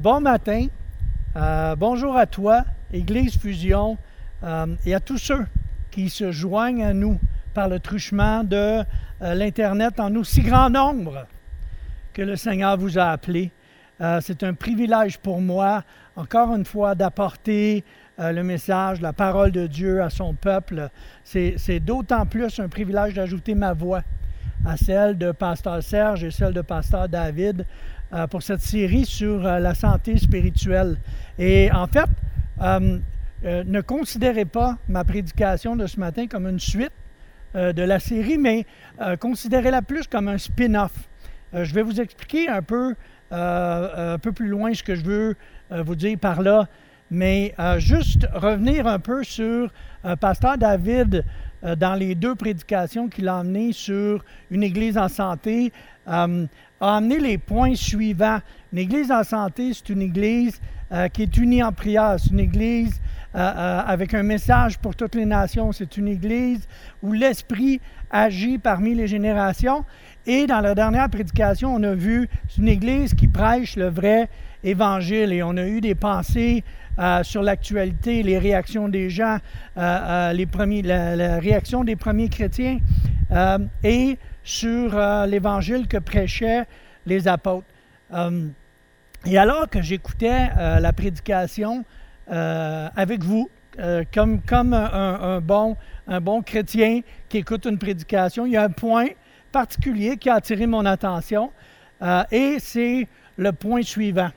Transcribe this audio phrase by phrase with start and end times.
[0.00, 0.66] bon matin.
[1.36, 3.98] Euh, bonjour à toi, Église Fusion,
[4.42, 5.44] euh, et à tous ceux
[5.90, 7.20] qui se joignent à nous
[7.52, 8.56] par le truchement de
[9.20, 11.26] euh, l'Internet en aussi grand nombre
[12.14, 13.50] que le Seigneur vous a appelé.
[14.22, 15.84] C'est un privilège pour moi,
[16.16, 17.84] encore une fois, d'apporter
[18.16, 20.88] le message, la parole de Dieu à son peuple.
[21.22, 24.00] C'est d'autant plus un privilège d'ajouter ma voix
[24.64, 27.66] à celle de Pasteur Serge et celle de Pasteur David
[28.12, 30.96] euh, pour cette série sur euh, la santé spirituelle.
[31.38, 32.08] Et en fait,
[32.60, 32.98] euh,
[33.44, 36.90] ne considérez pas ma prédication de ce matin comme une suite
[37.54, 38.64] de la série, mais
[39.18, 40.92] considérez-la plus comme un spin-off.
[41.52, 42.94] je vais vous expliquer un peu,
[43.32, 45.36] un peu plus loin ce que je veux
[45.70, 46.68] vous dire par là,
[47.10, 49.72] mais juste revenir un peu sur
[50.20, 51.24] Pasteur David
[51.78, 55.72] dans les deux prédications qu'il a emmenées sur une Église en santé
[56.80, 58.40] a amené les points suivants.
[58.72, 60.60] Une église en santé, c'est une église
[60.92, 62.16] euh, qui est unie en prière.
[62.18, 63.00] C'est une église
[63.34, 65.72] euh, euh, avec un message pour toutes les nations.
[65.72, 66.66] C'est une église
[67.02, 69.84] où l'Esprit agit parmi les générations.
[70.26, 74.28] Et dans la dernière prédication, on a vu, c'est une église qui prêche le vrai
[74.64, 75.32] évangile.
[75.32, 76.64] Et on a eu des pensées
[77.22, 79.38] sur l'actualité, les réactions des gens,
[79.76, 82.78] les premiers, la, la, réaction des premiers chrétiens.
[83.82, 86.66] et sur euh, l'évangile que prêchaient
[87.06, 87.66] les apôtres.
[88.12, 88.48] Euh,
[89.26, 91.84] et alors que j'écoutais euh, la prédication
[92.28, 93.50] avec vous,
[94.14, 98.70] comme, comme un, bon, un bon chrétien qui écoute une prédication, il y a un
[98.70, 99.06] point
[99.50, 101.50] particulier qui a attiré mon attention
[102.30, 104.30] et c'est le point suivant.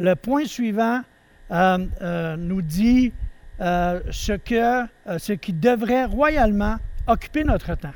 [0.00, 1.02] Le point suivant
[1.50, 3.12] nous dit
[3.52, 6.74] ce, que, ce qui devrait royalement
[7.06, 7.94] occuper notre temps.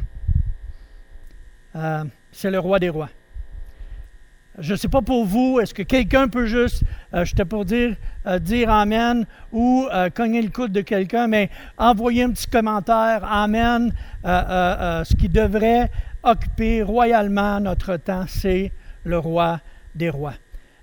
[1.75, 3.09] Euh, c'est le roi des rois.
[4.59, 6.83] Je ne sais pas pour vous, est-ce que quelqu'un peut juste,
[7.15, 7.97] euh, je t'ai pour dire,
[8.27, 13.93] euh, dire Amen ou cogner le coude de quelqu'un, mais envoyer un petit commentaire, Amen.
[14.25, 15.91] ce qui devrait
[16.23, 18.73] occuper royalement notre temps, c'est
[19.05, 19.61] le roi
[19.95, 20.35] des rois.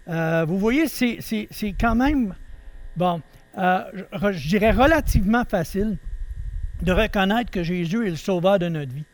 [0.07, 2.33] vous voyez, c'est quand même,
[2.97, 3.21] bon,
[3.55, 5.97] je dirais relativement facile
[6.81, 9.05] de reconnaître que Jésus est le sauveur de notre vie.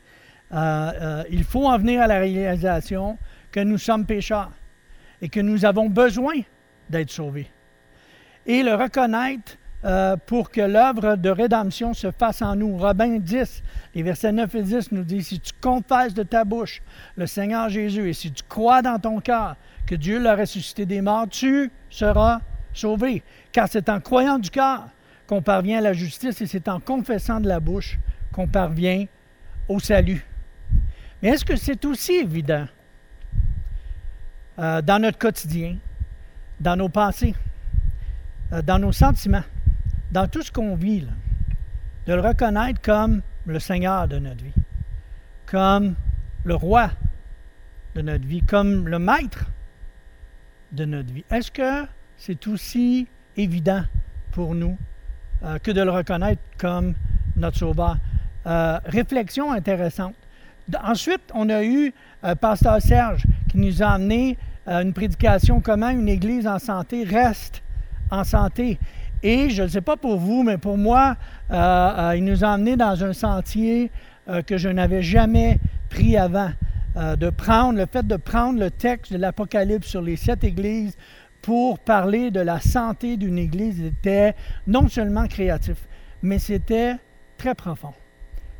[0.53, 3.17] Euh, euh, il faut en venir à la réalisation
[3.51, 4.51] que nous sommes pécheurs
[5.21, 6.35] et que nous avons besoin
[6.89, 7.49] d'être sauvés.
[8.45, 12.77] Et le reconnaître euh, pour que l'œuvre de rédemption se fasse en nous.
[12.77, 13.63] Robin 10,
[13.93, 16.81] les versets 9 et 10 nous dit, si tu confesses de ta bouche
[17.15, 21.01] le Seigneur Jésus et si tu crois dans ton cœur que Dieu l'a ressuscité des
[21.01, 22.41] morts, tu seras
[22.73, 23.23] sauvé.
[23.51, 24.87] Car c'est en croyant du cœur
[25.27, 27.99] qu'on parvient à la justice et c'est en confessant de la bouche
[28.31, 29.05] qu'on parvient
[29.69, 30.25] au salut.
[31.25, 32.67] Est-ce que c'est aussi évident
[34.59, 35.77] euh, dans notre quotidien,
[36.59, 37.33] dans nos pensées,
[38.53, 39.43] euh, dans nos sentiments,
[40.11, 41.07] dans tout ce qu'on vit,
[42.05, 44.53] de le reconnaître comme le Seigneur de notre vie,
[45.47, 45.95] comme
[46.43, 46.91] le roi
[47.95, 49.45] de notre vie, comme le maître
[50.73, 51.25] de notre vie?
[51.31, 51.87] Est-ce que
[52.17, 53.83] c'est aussi évident
[54.31, 54.77] pour nous
[55.41, 56.93] euh, que de le reconnaître comme
[57.35, 57.97] notre sauveur?
[58.85, 60.13] réflexion intéressante.
[60.83, 61.93] Ensuite, on a eu
[62.23, 64.37] euh, Pasteur Serge qui nous a amené
[64.67, 67.61] euh, une prédication comment une Église en santé reste
[68.09, 68.79] en santé.
[69.21, 71.17] Et je ne sais pas pour vous, mais pour moi,
[71.51, 73.91] euh, il nous a amené dans un sentier
[74.47, 75.59] que je n'avais jamais
[75.89, 76.49] pris avant.
[76.95, 80.97] de prendre, le fait de prendre le texte de l'Apocalypse sur les sept églises
[81.43, 84.33] pour parler de la santé d'une église était
[84.65, 85.77] non seulement créatif,
[86.23, 86.95] mais c'était
[87.37, 87.93] très profond.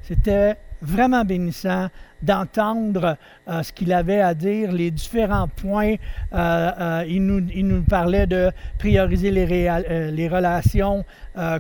[0.04, 1.90] C'était vraiment bénissant
[2.22, 5.96] d'entendre euh, ce qu'il avait à dire, les différents points.
[6.34, 11.06] Euh, euh, il, nous, il, nous, parlait de prioriser les, relations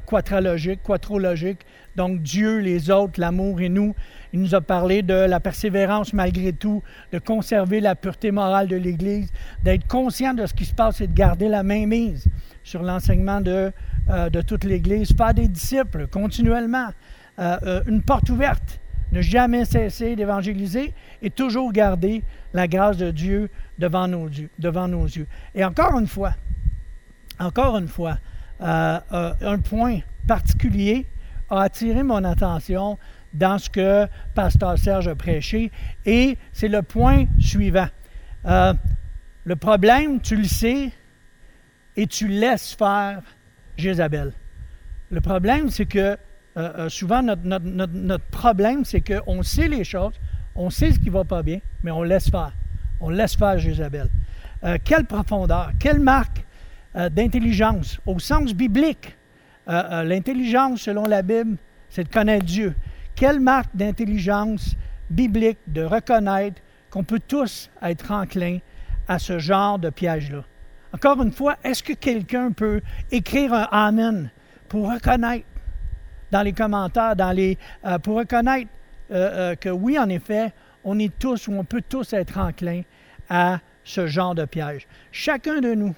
[0.05, 1.65] quatrologiques, quatrologiques,
[1.95, 3.95] donc Dieu, les autres, l'amour et nous.
[4.33, 6.83] Il nous a parlé de la persévérance malgré tout,
[7.13, 9.31] de conserver la pureté morale de l'Église,
[9.63, 12.25] d'être conscient de ce qui se passe et de garder la main mise
[12.63, 13.71] sur l'enseignement de,
[14.09, 16.89] de toute l'Église, faire des disciples continuellement,
[17.37, 18.79] une porte ouverte
[19.15, 22.21] ne jamais cesser d'évangéliser et toujours garder
[22.53, 25.27] la grâce de Dieu devant nos, yeux.
[25.55, 26.33] Et encore une fois,
[27.39, 28.17] encore une fois,
[28.61, 31.05] euh, euh, un point particulier
[31.49, 32.97] a attiré mon attention
[33.33, 35.71] dans ce que Pasteur Serge a prêché,
[36.05, 37.87] et c'est le point suivant.
[38.45, 38.73] Euh,
[39.43, 40.91] le problème, tu le sais,
[41.97, 43.21] et tu laisses faire
[43.77, 44.33] Jézabel.
[45.09, 46.17] Le problème, c'est que
[46.57, 50.13] euh, euh, souvent, notre, problème, c'est qu'on sait les choses,
[50.55, 52.53] on sait ce qui ne va pas bien, mais on laisse faire.
[53.01, 54.09] On laisse faire Jézabel.
[54.63, 56.43] Euh, quelle profondeur, quelle marque
[57.11, 59.17] d'intelligence au sens biblique.
[59.67, 61.57] L'intelligence, selon la Bible,
[61.89, 62.73] c'est de connaître Dieu.
[63.15, 64.77] Quelle marque d'intelligence
[65.09, 68.59] biblique de reconnaître qu'on peut tous être enclins
[69.09, 70.45] à ce genre de piège-là?
[70.93, 72.79] Encore une fois, est-ce que quelqu'un peut
[73.11, 74.31] écrire un Amen
[74.69, 75.45] pour reconnaître
[76.35, 78.69] dans les commentaires, euh, pour reconnaître
[79.09, 80.51] euh, euh, que oui, en effet,
[80.83, 82.81] on est tous ou on peut tous être enclins
[83.29, 84.85] à ce genre de piège.
[85.13, 85.95] Chacun de nous,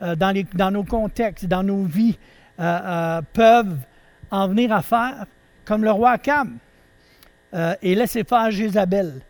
[0.00, 2.18] dans, nos contextes, dans nos vies,
[2.56, 3.78] peuvent
[4.30, 5.26] en venir à faire
[5.64, 6.58] comme le roi Cam
[7.54, 9.20] et laisser faire Jézabel.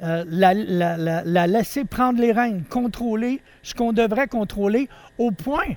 [0.00, 4.88] la, la, laisser prendre les rênes, contrôler ce qu'on devrait contrôler,
[5.18, 5.76] au point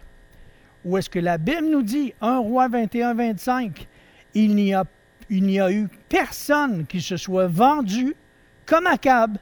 [0.85, 3.87] où est-ce que la Bible nous dit, 1 roi 21, 25,
[4.33, 8.15] il n'y a, eu personne qui se soit vendu
[8.65, 9.37] comme Akab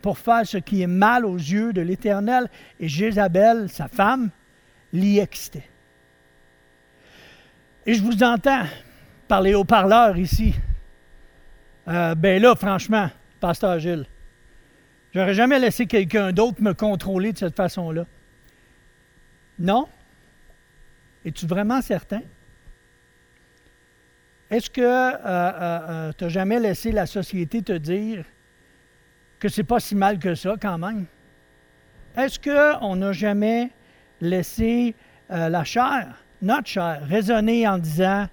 [0.00, 2.48] pour faire ce qui est mal aux yeux de l'Éternel.
[2.80, 4.30] Et Jézabel, sa femme,
[4.92, 5.68] l'y excitait.
[7.86, 8.64] Et je vous entends
[9.28, 10.54] parler au parleur ici.
[11.88, 13.10] Euh, ben là, franchement,
[13.40, 14.06] Pasteur Gilles,
[15.12, 18.06] j'aurais jamais laissé quelqu'un d'autre me contrôler de cette façon-là.
[19.58, 19.88] Non?
[21.24, 22.22] Es-tu vraiment certain?
[24.52, 28.26] Est-ce que euh, euh, euh, tu n'as jamais laissé la société te dire
[29.40, 31.06] que c'est pas si mal que ça quand même?
[32.18, 33.70] Est-ce qu'on n'a jamais
[34.20, 34.94] laissé
[35.30, 38.26] la chair, notre chair, raisonner en disant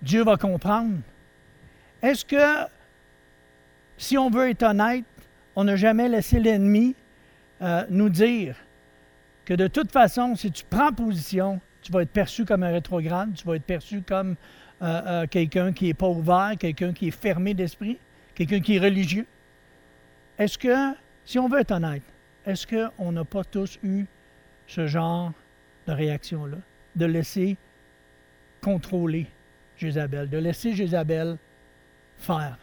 [0.00, 0.98] Dieu va comprendre?
[2.00, 2.70] Est-ce que,
[3.96, 5.04] si on veut être honnête,
[5.56, 6.94] on n'a jamais laissé l'ennemi
[7.90, 8.54] nous dire
[9.44, 13.34] que de toute façon, si tu prends position, tu vas être perçu comme un rétrograde,
[13.34, 14.36] tu vas être perçu comme
[14.84, 17.98] euh, euh, quelqu'un qui n'est pas ouvert, quelqu'un qui est fermé d'esprit,
[18.34, 19.26] quelqu'un qui est religieux?
[20.38, 20.94] Est-ce que,
[21.24, 22.02] si on veut être honnête,
[22.44, 24.04] est-ce qu'on n'a pas tous eu
[24.66, 25.32] ce genre
[25.86, 26.58] de réaction-là?
[26.96, 27.56] De laisser
[28.60, 29.26] contrôler
[29.78, 31.38] Jézabel, de laisser Jézabel
[32.18, 32.58] faire.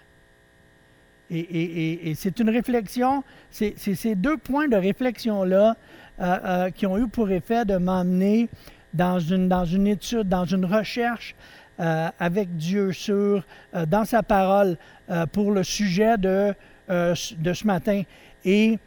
[1.32, 5.78] Et, c'est une réflexion, c'est ces deux points de réflexion-là
[6.20, 8.50] euh, qui ont eu pour effet de m'emmener
[8.94, 11.36] dans une, dans une étude, dans une recherche
[11.82, 13.44] euh, avec Dieu sur,
[13.74, 14.78] euh, dans sa parole
[15.10, 16.54] euh, pour le sujet de,
[16.88, 18.04] de ce matin.
[18.46, 18.78] Et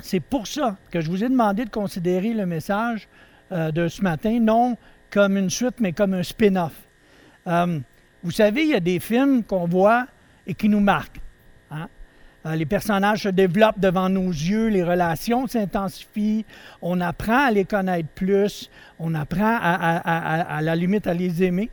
[0.00, 3.08] c'est pour ça que je vous ai demandé de considérer le message
[3.50, 4.76] de ce matin, non
[5.10, 6.72] comme une suite, mais comme un spin-off.
[7.44, 10.06] vous savez, il y a des films qu'on voit
[10.46, 11.20] et qui nous marquent.
[11.70, 11.88] Hein.
[12.54, 16.44] Les personnages se développent devant nos yeux, les relations s'intensifient,
[16.80, 18.70] on apprend à les connaître plus,
[19.00, 21.70] on apprend à, à, la limite à les aimer.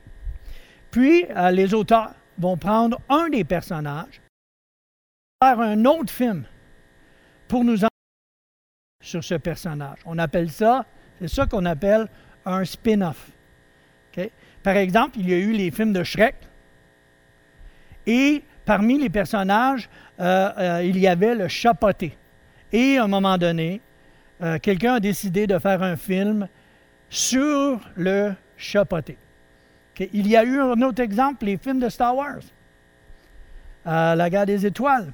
[0.93, 4.21] Puis, euh, les auteurs vont prendre un des personnages,
[5.43, 6.43] faire un autre film
[7.47, 7.87] pour nous en
[9.03, 9.97] sur ce personnage.
[10.05, 10.85] On appelle ça,
[11.19, 12.07] c'est ça qu'on appelle
[12.45, 13.31] un spin-off.
[14.61, 16.35] Par exemple, il y a eu les films de Shrek.
[18.05, 22.15] Et parmi les personnages, euh, euh, il y avait le chapoté.
[22.71, 23.81] Et à un moment donné,
[24.61, 26.47] quelqu'un a décidé de faire un film
[27.09, 29.17] sur le chapoté.
[29.99, 32.41] Il y a eu un autre exemple, les films de Star Wars.
[33.85, 35.13] Euh, la guerre des étoiles.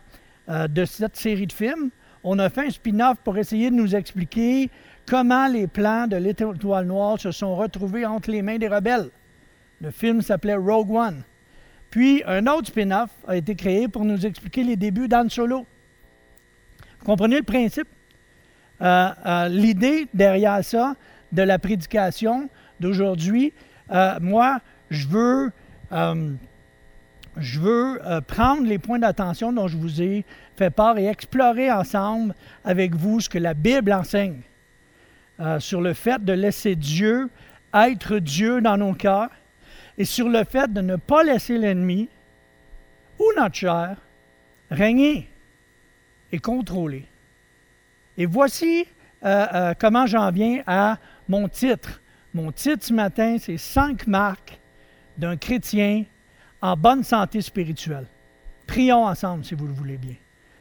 [0.50, 1.90] Euh, de cette série de films,
[2.24, 4.70] on a fait un spin-off pour essayer de nous expliquer
[5.08, 9.10] comment les plans de l'étoile noire se sont retrouvés entre les mains des rebelles.
[9.82, 11.24] Le film s'appelait Rogue One.
[11.90, 15.66] Puis un autre spin-off a été créé pour nous expliquer les débuts d'Anne Solo.
[17.00, 17.88] Vous comprenez le principe?
[18.82, 20.96] Euh, l'idée derrière ça,
[21.32, 23.54] de la prédication d'aujourd'hui,
[23.92, 25.52] euh, moi, je veux,
[25.92, 26.34] euh,
[27.38, 30.26] euh, prendre les points d'attention dont je vous ai
[30.58, 34.42] fait part et explorer ensemble avec vous ce que la Bible enseigne
[35.60, 37.30] sur le fait de laisser Dieu
[37.74, 39.30] être Dieu dans nos cœurs
[39.98, 42.10] et sur le fait de ne pas laisser l'ennemi
[43.18, 43.96] ou notre chair
[44.70, 45.30] régner
[46.34, 47.06] et contrôler.
[48.18, 48.86] Et voici
[49.80, 50.98] comment j'en viens à
[51.30, 52.02] mon titre
[52.34, 54.60] mon titre ce matin, c'est Cinq marques
[55.18, 56.06] d'un chrétien
[56.62, 58.08] en bonne santé spirituelle.
[58.68, 60.16] Prions ensemble si vous le voulez bien.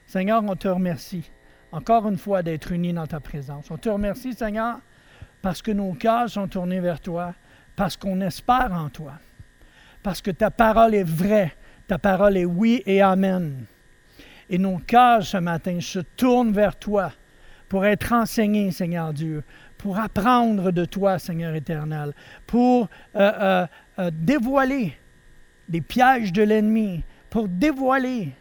[0.06, 1.30] Seigneur, on te remercie
[1.72, 3.70] encore une fois d'être unis dans ta présence.
[3.70, 4.78] On te remercie, Seigneur,
[5.42, 7.34] parce que nos cœurs sont tournés vers toi,
[7.76, 9.12] parce qu'on espère en toi,
[10.02, 11.52] parce que ta parole est vraie,
[11.86, 13.66] ta parole est oui et amen.
[14.50, 17.12] Et nos cœurs ce matin se tournent vers toi
[17.68, 19.44] pour être enseignés, Seigneur Dieu,
[19.78, 22.12] pour apprendre de toi, Seigneur éternel,
[22.46, 23.66] pour euh, euh,
[24.00, 24.94] euh, dévoiler
[25.68, 28.34] des pièges de l'ennemi, pour dévoiler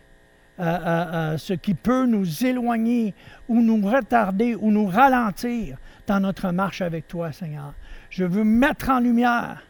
[0.60, 3.14] ce qui peut nous éloigner
[3.48, 5.78] ou nous retarder ou nous ralentir
[6.08, 7.76] dans notre marche avec toi, Seigneur.
[8.10, 9.62] Je veux mettre en lumière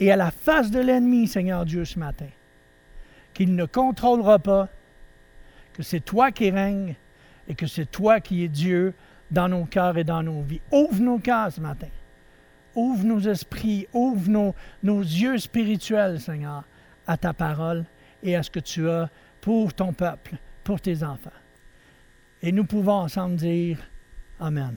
[0.00, 2.26] et à la face de l'ennemi, Seigneur Dieu, ce matin,
[3.32, 4.68] qu'il ne contrôlera pas,
[5.72, 6.96] que c'est toi qui règnes
[7.46, 8.92] et que c'est toi qui es Dieu
[9.30, 10.60] dans nos cœurs et dans nos vies.
[10.72, 11.88] Ouvre nos cœurs ce matin.
[12.74, 16.64] Ouvre nos esprits, ouvre nos, nos yeux spirituels, Seigneur,
[17.06, 17.84] à ta parole
[18.22, 19.08] et à ce que tu as
[19.40, 21.30] pour ton peuple, pour tes enfants.
[22.42, 23.78] Et nous pouvons ensemble dire
[24.38, 24.76] Amen.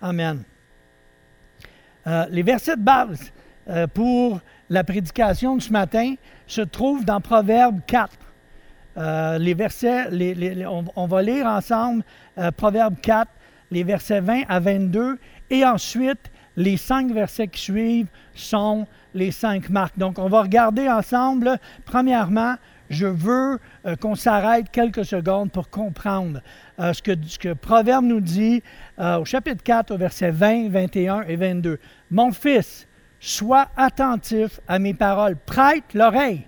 [0.00, 0.44] Amen.
[2.06, 3.32] Euh, les versets de base
[3.68, 6.14] euh, pour la prédication de ce matin
[6.46, 8.16] se trouvent dans Proverbe 4.
[8.96, 10.08] Euh, les versets,
[10.96, 12.02] on, va lire ensemble
[12.56, 13.30] Proverbe 4,
[13.70, 15.18] les versets 20 à 22,
[15.50, 19.98] et ensuite les cinq versets qui suivent sont les cinq marques.
[19.98, 22.56] Donc, on va regarder ensemble, premièrement,
[22.90, 26.40] je veux euh, qu'on s'arrête quelques secondes pour comprendre
[26.80, 28.62] euh, ce, que, ce, Proverbe nous dit
[28.98, 31.78] euh, au chapitre 4, au verset 20, 21 et 22.
[32.10, 32.88] Mon fils,
[33.20, 36.46] sois attentif à mes paroles, prête l'oreille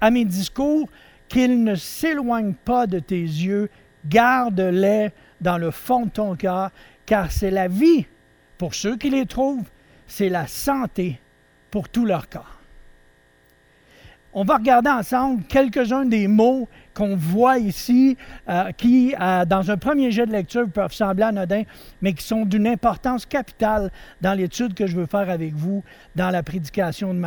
[0.00, 0.88] à mes discours,
[1.28, 3.68] qu'ils ne s'éloignent pas de tes yeux,
[4.04, 5.10] garde-les
[5.46, 6.70] dans le fond de ton cœur,
[7.06, 8.04] car c'est la vie
[8.58, 9.70] pour ceux qui les trouvent,
[10.08, 11.20] c'est la santé
[11.70, 12.60] pour tout leur corps.
[14.32, 18.16] On va regarder ensemble quelques-uns des mots qu'on voit ici,
[18.48, 21.62] euh, qui, euh, dans un premier jet de lecture, peuvent sembler anodins,
[22.02, 25.84] mais qui sont d'une importance capitale dans l'étude que je veux faire avec vous
[26.16, 27.22] dans la prédication de,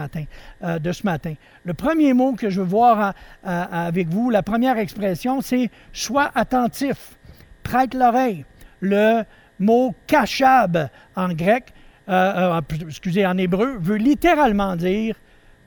[0.64, 1.36] euh, de ce matin.
[1.64, 7.18] Le premier mot que je veux voir avec vous, la première expression, c'est sois attentif,
[7.70, 8.46] prête l'oreille.
[8.82, 9.24] Le
[9.60, 11.72] mot kachab en grec,
[12.88, 15.16] excusez, en hébreu, veut littéralement dire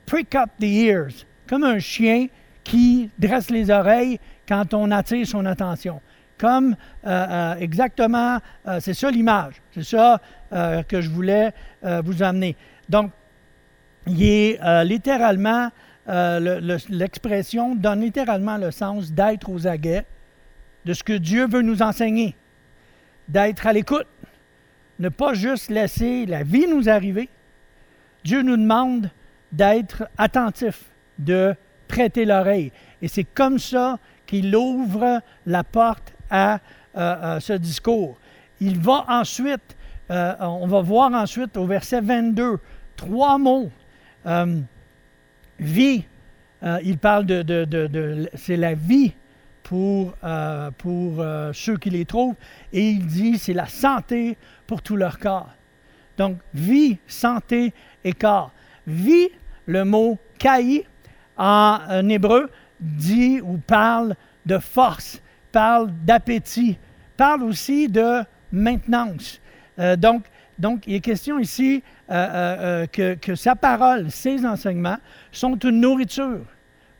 [0.05, 2.27] prick up the ears comme un chien
[2.63, 6.01] qui dresse les oreilles quand on attire son attention.
[6.37, 10.19] Comme euh, euh, exactement, euh, c'est ça l'image, c'est ça
[10.87, 11.51] que je voulais
[12.03, 12.55] vous amener.
[12.89, 13.09] Donc,
[14.05, 15.71] il est littéralement,
[16.05, 20.05] l'expression donne littéralement le sens d'être aux aguets
[20.85, 22.35] de ce que Dieu veut nous enseigner,
[23.27, 24.07] d'être à l'écoute,
[24.99, 27.29] ne pas juste laisser la vie nous arriver.
[28.23, 29.09] Dieu nous demande
[29.51, 31.55] d'être attentif de
[31.87, 32.71] prêter l'oreille.
[33.01, 36.59] Et c'est comme ça qu'il ouvre la porte à,
[36.95, 38.17] euh, ce discours.
[38.59, 39.75] Il va ensuite,
[40.09, 42.59] euh, on va voir ensuite au verset 22,
[42.95, 43.69] trois mots.
[44.25, 44.59] Euh,
[45.59, 46.05] vie,
[46.83, 49.13] il parle de, c'est la vie
[49.63, 50.13] pour,
[50.77, 52.35] pour ceux qui les trouvent,
[52.71, 55.49] et il dit c'est la santé pour tout leur corps.
[56.17, 58.51] Donc, vie, santé et corps.
[58.85, 59.29] Vie,
[59.65, 60.85] le mot kai,
[61.37, 64.15] en hébreu dit ou parle
[64.45, 66.77] de force, parle d'appétit,
[67.17, 69.39] parle aussi de maintenance.
[69.79, 70.25] Euh, donc,
[70.59, 74.97] donc, il est question ici euh, euh, que, que, sa parole, ses enseignements
[75.31, 76.41] sont une nourriture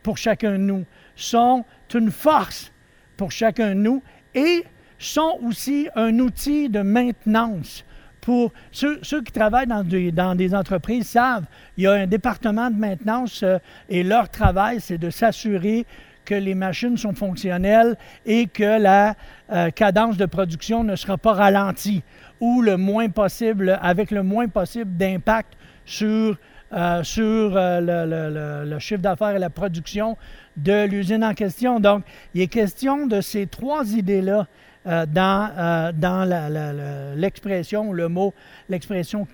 [0.02, 1.64] pour chacun de nous, sont
[1.96, 2.72] une force
[3.18, 4.64] pour chacun de nous et
[4.98, 7.84] sont aussi un outil de maintenance
[8.24, 11.46] pour ceux, qui travaillent dans des, entreprises savent,
[11.76, 13.58] il y a un département de maintenance euh,
[13.90, 15.86] et leur travail, c'est de s'assurer
[16.24, 19.16] que les machines sont fonctionnelles et que la
[19.52, 22.02] euh, cadence de production ne sera pas ralentie
[22.40, 25.54] ou le moins possible, avec le moins possible d'impact
[25.86, 26.38] sur,
[26.74, 30.18] euh, sur le, le, chiffre d'affaires et la production
[30.58, 31.80] de l'usine en question.
[31.80, 34.48] Donc, il est question de ces trois idées-là
[34.86, 38.34] euh, dans, euh, dans l'expression, le mot,
[38.68, 39.26] l'expression.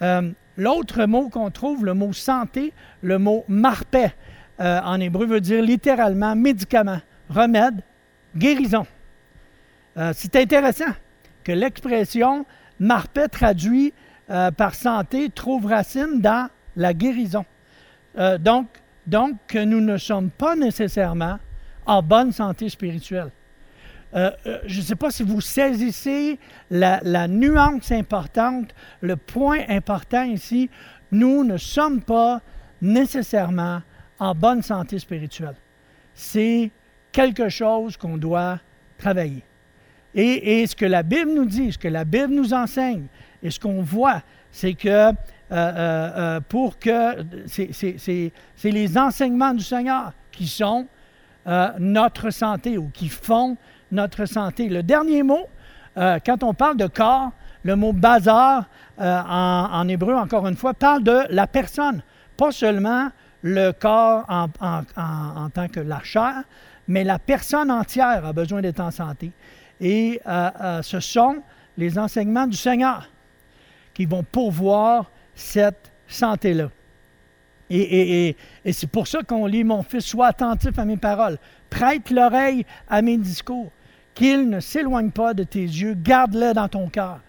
[0.00, 2.72] Euh, l'autre mot qu'on trouve, le mot santé,
[3.02, 4.06] le mot marpé,
[4.58, 7.82] en hébreu veut dire littéralement médicament, remède,
[8.34, 8.86] guérison.
[10.14, 10.94] c'est intéressant
[11.46, 12.44] que l'expression
[12.80, 13.94] marpé traduit
[14.56, 17.44] par santé trouve racine dans la guérison.
[18.40, 18.66] donc,
[19.06, 21.38] donc, nous ne sommes pas nécessairement
[21.86, 23.30] en bonne santé spirituelle.
[24.14, 26.38] Euh, euh, je ne sais pas si vous saisissez
[26.70, 30.70] la, nuance importante, le point important ici.
[31.12, 32.40] Nous ne sommes pas
[32.80, 33.82] nécessairement
[34.18, 35.56] en bonne santé spirituelle.
[36.14, 36.70] C'est
[37.12, 38.58] quelque chose qu'on doit
[38.98, 39.44] travailler.
[40.16, 43.04] Et, ce que la Bible nous dit, ce que la Bible nous enseigne,
[43.42, 45.12] et ce qu'on voit, c'est que
[45.52, 48.32] euh, pour que c'est
[48.64, 50.86] les enseignements du Seigneur qui sont
[51.78, 53.56] notre santé ou qui font
[53.92, 54.68] notre santé.
[54.68, 55.46] Le dernier mot,
[55.96, 57.32] euh, quand on parle de corps,
[57.62, 58.64] le mot bazar
[59.00, 62.02] euh, en, hébreu, encore une fois, parle de la personne,
[62.36, 63.10] pas seulement
[63.42, 64.48] le corps en,
[65.50, 66.42] tant que la chair,
[66.88, 69.32] mais la personne entière a besoin d'être en santé.
[69.80, 71.42] Et euh, euh, ce sont
[71.76, 73.08] les enseignements du Seigneur
[73.94, 76.70] qui vont pourvoir cette santé-là.
[77.68, 81.36] Et, et c'est pour ça qu'on lit Mon fils, sois attentif à mes paroles,
[81.68, 83.72] prête l'oreille à mes discours,
[84.14, 87.20] qu'il ne s'éloigne pas de tes yeux, garde-le dans ton cœur.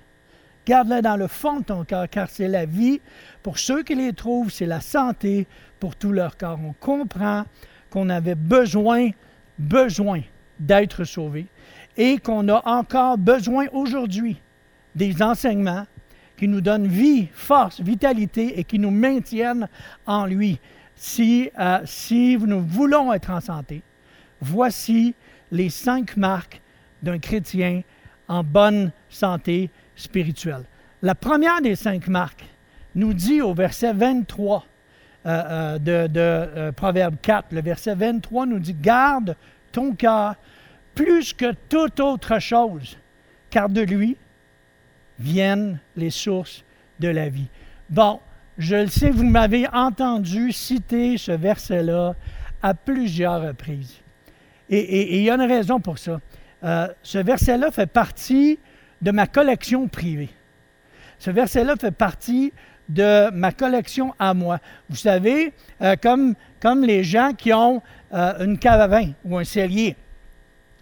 [0.68, 3.00] Garde-le dans le fond de ton cœur, car c'est la vie.
[3.42, 5.48] Pour ceux qui les trouvent, c'est la santé
[5.80, 6.60] pour tout leur corps.
[6.62, 7.46] On comprend
[7.90, 9.10] qu'on avait besoin,
[9.58, 10.22] besoin
[10.60, 11.48] d'être sauvé
[11.98, 14.40] et qu'on a encore besoin aujourd'hui
[14.96, 15.86] des enseignements
[16.38, 19.68] qui nous donnent vie, force, vitalité et qui nous maintiennent
[20.06, 20.60] en lui.
[20.96, 23.82] Si, euh, si nous voulons être en santé,
[24.40, 25.16] voici
[25.52, 26.62] les cinq marques
[27.02, 27.82] d'un chrétien
[28.28, 30.64] en bonne santé spirituelle.
[31.02, 32.46] La première des cinq marques
[32.96, 34.66] nous dit au verset 23
[35.26, 39.36] euh, euh, de, de Proverbe 4, le verset 23 nous dit, garde
[39.72, 40.36] ton cœur
[40.98, 42.98] plus que toute autre chose,
[43.52, 44.18] car de lui
[45.20, 46.66] viennent les sources
[47.00, 47.48] de la vie.
[47.90, 48.20] Bon,
[48.58, 52.16] je le sais, vous m'avez entendu citer ce verset-là
[52.64, 54.02] à plusieurs reprises.
[54.70, 56.20] Et il y a une raison pour ça.
[57.04, 58.60] ce verset-là fait partie
[59.02, 60.30] de ma collection privée.
[61.20, 62.52] Ce verset-là fait partie
[62.90, 64.60] de ma collection à moi.
[64.90, 67.82] Vous savez, euh, comme, comme les gens qui ont
[68.14, 69.96] euh, une cave à vin ou un cellier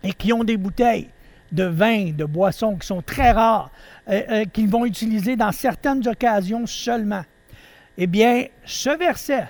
[0.06, 1.10] et qui ont des bouteilles
[1.52, 3.72] de vin, de boissons qui sont très rares,
[4.10, 7.24] euh, qu'ils vont utiliser dans certaines occasions seulement.
[7.98, 9.48] Eh bien, ce verset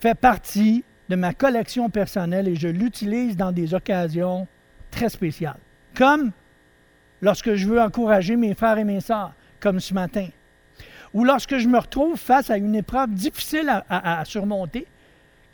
[0.00, 4.46] fait partie de ma collection personnelle et je l'utilise dans des occasions
[4.90, 5.58] très spéciales.
[5.94, 6.32] Comme
[7.22, 10.28] lorsque je veux encourager mes frères et mes sœurs, comme ce matin.
[11.14, 14.86] Ou lorsque je me retrouve face à une épreuve difficile à, surmonter,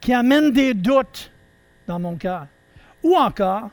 [0.00, 1.30] qui amène des doutes
[1.86, 2.48] dans mon cœur.
[3.02, 3.70] Ou encore,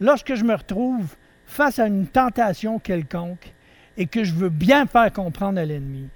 [0.00, 1.14] lorsque je me retrouve
[1.46, 3.52] face à une tentation quelconque
[3.96, 6.08] et que je veux bien faire comprendre à l'ennemi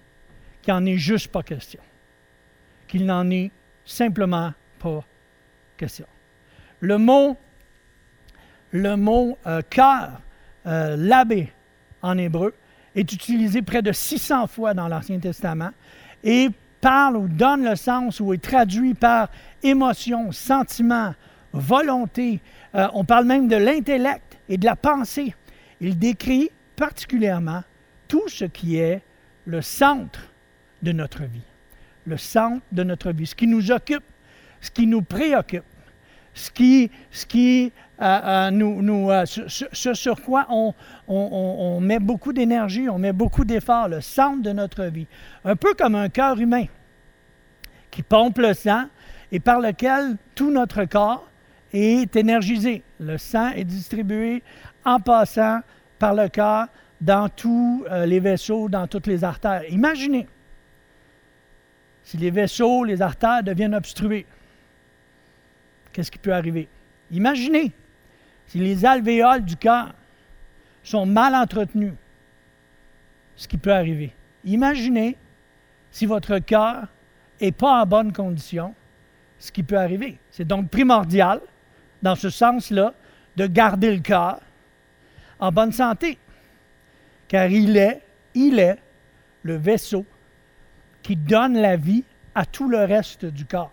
[0.63, 1.81] qu'il n'en est juste pas question,
[2.89, 3.51] qu'il n'en est
[3.85, 5.05] simplement pas
[5.77, 6.07] question.
[6.81, 7.37] Le mot,
[8.73, 10.21] le mot euh, cœur
[10.67, 11.53] euh, l'abbé
[12.03, 12.55] en hébreu
[12.95, 15.71] est utilisé près de 600 fois dans l'Ancien Testament
[16.25, 16.49] et
[16.81, 19.29] parle ou donne le sens ou est traduit par
[19.63, 21.15] émotion, sentiment,
[21.59, 22.41] volonté.
[22.75, 25.35] Euh, on parle même de l'intellect et de la pensée.
[25.81, 27.63] Il décrit particulièrement
[28.09, 29.03] tout ce qui est
[29.45, 30.33] le centre
[30.83, 31.43] de notre vie.
[32.07, 34.05] Le centre de notre vie, ce qui nous occupe,
[34.61, 35.65] ce qui nous préoccupe,
[36.35, 40.75] ce qui, ce qui euh, euh, nous, ce, sur quoi on,
[41.09, 45.07] on, met beaucoup d'énergie, on met beaucoup d'efforts, le centre de notre vie.
[45.45, 46.67] Un peu comme un cœur humain
[47.91, 48.85] qui pompe le sang
[49.33, 51.27] et par lequel tout notre corps
[51.77, 52.83] est énergisé.
[53.01, 54.43] Le sang est distribué
[54.85, 55.61] en passant
[55.99, 56.67] par le cœur
[57.01, 59.63] dans tous les vaisseaux, dans toutes les artères.
[59.71, 60.27] Imaginez
[62.03, 64.27] si les vaisseaux, les artères deviennent obstrués
[65.97, 66.69] qu'est-ce qui peut arriver?
[67.11, 67.73] Imaginez
[68.47, 69.95] si les alvéoles du cœur
[70.83, 71.95] sont mal entretenus,
[73.35, 74.15] ce qui peut arriver.
[74.45, 75.17] Imaginez
[75.91, 76.89] si votre cœur
[77.41, 78.75] n'est pas en bonne condition,
[79.39, 80.19] ce qui peut arriver.
[80.31, 81.41] C'est donc primordial,
[82.03, 82.95] dans ce sens-là,
[83.37, 84.41] de garder le cœur
[85.39, 86.19] en bonne santé,
[87.29, 88.03] car il est,
[88.35, 88.79] il est
[89.43, 90.07] le vaisseau
[91.03, 92.05] qui donne la vie
[92.35, 93.73] à tout le reste du corps.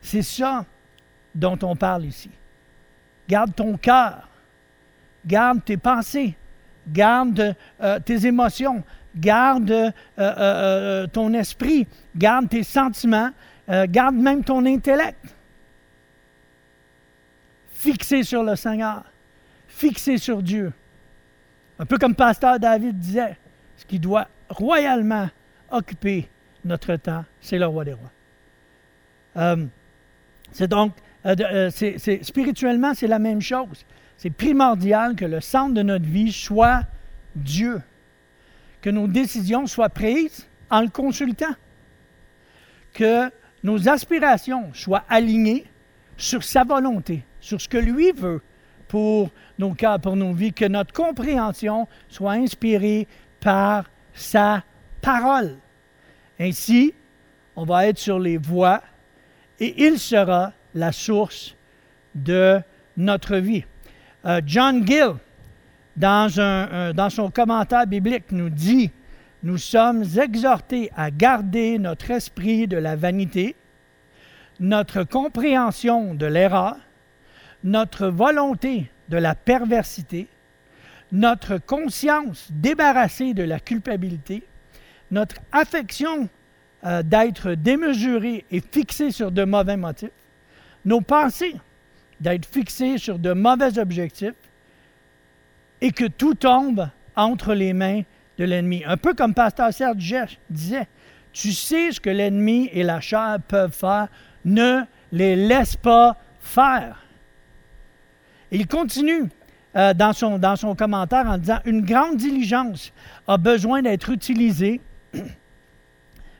[0.00, 0.64] C'est ça
[1.34, 2.30] dont on parle ici.
[3.28, 4.28] Garde ton cœur,
[5.24, 6.36] garde tes pensées,
[6.86, 8.84] garde euh, tes émotions,
[9.16, 13.30] garde euh, euh, ton esprit, garde tes sentiments,
[13.88, 15.35] garde même ton intellect.
[17.76, 19.04] Fixé sur le Seigneur,
[19.68, 20.72] fixé sur Dieu.
[21.78, 23.36] Un peu comme Pasteur David disait,
[23.76, 25.28] ce qui doit royalement
[25.70, 26.26] occuper
[26.64, 29.56] notre temps, c'est le roi des rois.
[30.52, 30.94] c'est donc
[31.26, 31.70] euh, euh,
[32.22, 33.84] spirituellement, c'est la même chose.
[34.16, 36.82] C'est primordial que le centre de notre vie soit
[37.34, 37.82] Dieu,
[38.80, 41.54] que nos décisions soient prises en le consultant,
[42.94, 43.30] que
[43.62, 45.66] nos aspirations soient alignées
[46.16, 48.42] sur sa volonté, sur ce que lui veut
[48.88, 53.06] pour nos cœurs, pour nos vies, que notre compréhension soit inspirée
[53.40, 54.64] par sa
[55.00, 55.56] parole.
[56.40, 56.92] Ainsi,
[57.54, 58.82] on va être sur les voies
[59.60, 61.54] et il sera la source
[62.16, 62.60] de
[62.96, 63.64] notre vie.
[64.24, 65.14] Euh, John Gill,
[65.96, 68.90] dans, un, dans son commentaire biblique, nous dit,
[69.44, 73.54] nous sommes exhortés à garder notre esprit de la vanité,
[74.58, 76.76] notre compréhension de l'erreur,
[77.66, 80.28] notre volonté de la perversité,
[81.10, 84.44] notre conscience débarrassée de la culpabilité,
[85.10, 86.28] notre affection
[86.84, 90.10] euh, d'être démesurée et fixée sur de mauvais motifs,
[90.84, 91.56] nos pensées
[92.20, 94.34] d'être fixées sur de mauvais objectifs,
[95.80, 98.02] et que tout tombe entre les mains
[98.38, 98.82] de l'ennemi.
[98.86, 100.86] Un peu comme Pasteur Serge disait,
[101.32, 104.08] tu sais ce que l'ennemi et la chair peuvent faire,
[104.44, 107.05] ne les laisse pas faire.
[108.50, 109.28] Il continue
[109.76, 112.92] euh, dans, son, dans son commentaire en disant, une grande diligence
[113.26, 114.80] a besoin d'être utilisée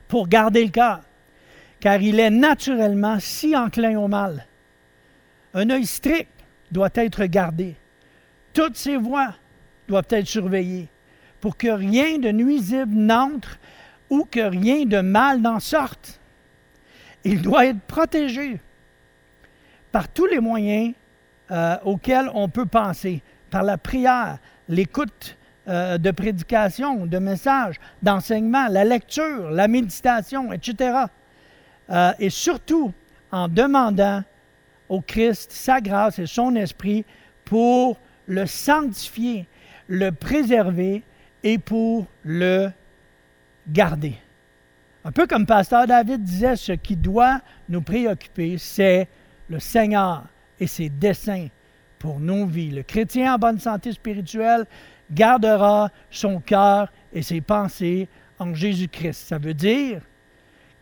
[0.07, 1.01] pour garder le cœur,
[1.79, 4.45] car il est naturellement si enclin au mal.
[5.53, 6.29] Un œil strict
[6.71, 7.75] doit être gardé.
[8.53, 9.33] Toutes ses voies
[9.87, 10.87] doivent être surveillées
[11.39, 13.59] pour que rien de nuisible n'entre
[14.09, 16.19] ou que rien de mal n'en sorte.
[17.23, 18.59] Il doit être protégé
[19.91, 20.93] par tous les moyens
[21.51, 28.67] euh, auxquels on peut penser, par la prière, l'écoute euh, de prédication, de messages, d'enseignement,
[28.69, 31.05] la lecture, la méditation, etc.
[31.89, 32.93] Euh, et surtout
[33.31, 34.23] en demandant
[34.89, 37.05] au Christ sa grâce et son esprit
[37.45, 39.47] pour le sanctifier,
[39.87, 41.03] le préserver
[41.43, 42.69] et pour le
[43.67, 44.15] garder.
[45.03, 49.07] Un peu comme Pasteur David disait, ce qui doit nous préoccuper, c'est
[49.49, 50.25] le Seigneur
[50.59, 51.47] et ses desseins
[51.99, 52.71] pour nos vies.
[52.71, 54.65] Le chrétien en bonne santé spirituelle
[55.11, 58.07] gardera son cœur et ses pensées
[58.39, 59.27] en Jésus-Christ.
[59.27, 60.01] Ça veut dire,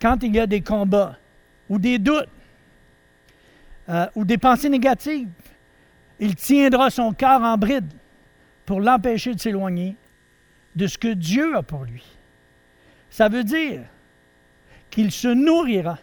[0.02, 1.18] quand il y a des combats
[1.70, 2.28] ou des doutes
[3.90, 5.30] euh, ou des pensées négatives,
[6.20, 7.92] il tiendra son cœur en bride
[8.66, 9.96] pour l'empêcher de s'éloigner
[10.76, 12.04] de ce que Dieu a pour lui.
[13.10, 13.82] Ça veut dire
[14.90, 15.98] qu'il se nourrira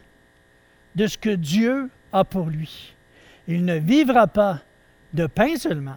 [0.95, 2.95] de ce que Dieu a pour lui.
[3.49, 4.61] Il ne vivra pas
[5.13, 5.97] de pain seulement,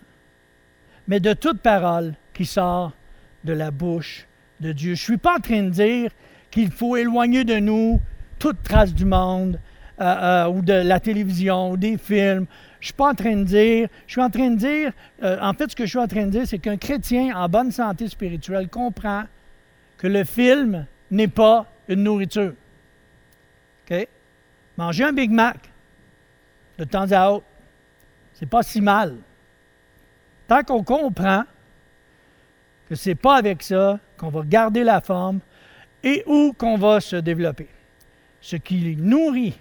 [1.07, 2.93] mais de toute parole qui sort
[3.43, 4.27] de la bouche
[4.59, 4.95] de Dieu.
[4.95, 6.11] Je ne suis pas en train de dire
[6.51, 8.01] qu'il faut éloigner de nous
[8.39, 9.59] toute trace du monde
[10.01, 12.47] euh, euh, ou de la télévision ou des films
[12.85, 14.91] je ne suis pas en train de dire, je suis en train de dire,
[15.23, 17.49] euh, en fait, ce que je suis en train de dire, c'est qu'un chrétien en
[17.49, 19.23] bonne santé spirituelle comprend
[19.97, 22.53] que le film n'est pas une nourriture.
[23.89, 24.07] OK?
[24.77, 25.57] Manger un Big Mac
[26.77, 27.45] de temps à autre,
[28.33, 29.15] c'est pas si mal.
[30.47, 31.43] Tant qu'on comprend
[32.87, 35.39] que ce n'est pas avec ça qu'on va garder la forme
[36.03, 37.67] et où qu'on va se développer.
[38.41, 39.57] Ce qui nourrit,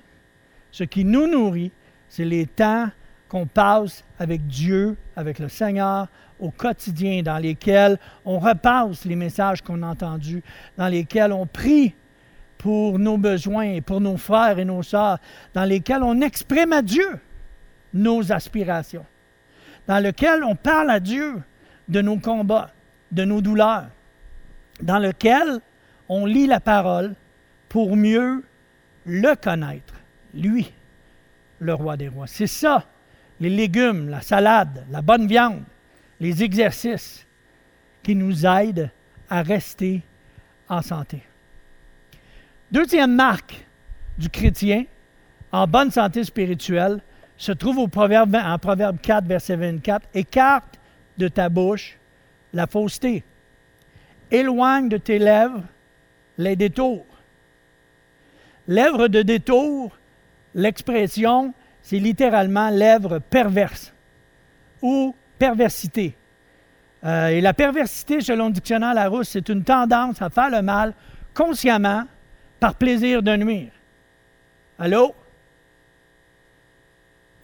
[0.70, 1.72] ce qui nous nourrit,
[2.08, 2.88] c'est les temps
[3.28, 9.62] qu'on passe avec Dieu, avec le Seigneur au quotidien, dans lesquels on repasse les messages
[9.62, 10.42] qu'on a entendus,
[10.76, 11.94] dans lesquels on prie
[12.64, 15.18] pour nos besoins, pour nos frères et nos sœurs,
[15.52, 17.20] dans lesquels on exprime à Dieu
[17.92, 19.04] nos aspirations,
[19.86, 21.42] dans lesquels on parle à Dieu
[21.88, 22.70] de nos combats,
[23.12, 23.88] de nos douleurs,
[24.80, 25.60] dans lesquels
[26.08, 27.14] on lit la parole
[27.68, 28.42] pour mieux
[29.04, 29.96] le connaître,
[30.32, 30.72] lui,
[31.58, 32.26] le roi des rois.
[32.26, 32.86] C'est ça
[33.40, 35.64] les légumes, la salade, la bonne viande,
[36.18, 37.26] les exercices
[38.02, 38.90] qui nous aident
[39.28, 40.00] à rester
[40.70, 41.24] en santé.
[42.74, 43.68] Deuxième marque
[44.18, 44.86] du chrétien
[45.52, 47.00] en bonne santé spirituelle
[47.36, 50.08] se trouve au proverbe, Proverbe 4, verset 24.
[50.12, 50.80] Écarte
[51.16, 52.00] de ta bouche
[52.52, 53.22] la fausseté.
[54.28, 55.62] Éloigne de tes lèvres
[56.36, 57.06] les détours.
[58.66, 59.96] Lèvres de détour,
[60.56, 63.94] l'expression c'est littéralement lèvres perverse
[64.82, 66.16] ou perversité.
[67.04, 70.92] Euh, et la perversité, selon le dictionnaire Larousse, c'est une tendance à faire le mal
[71.34, 72.02] consciemment
[72.60, 73.72] par plaisir de nuire.
[74.78, 75.14] Allô?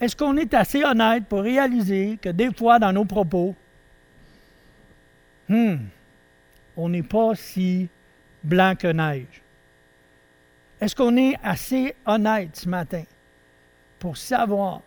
[0.00, 3.54] Est-ce qu'on est assez honnête pour réaliser que des fois, dans nos propos,
[5.48, 5.76] hmm,
[6.76, 7.88] on n'est pas si
[8.42, 9.42] blanc que neige?
[10.80, 13.02] Est-ce qu'on est assez honnête ce matin
[13.98, 14.80] pour savoir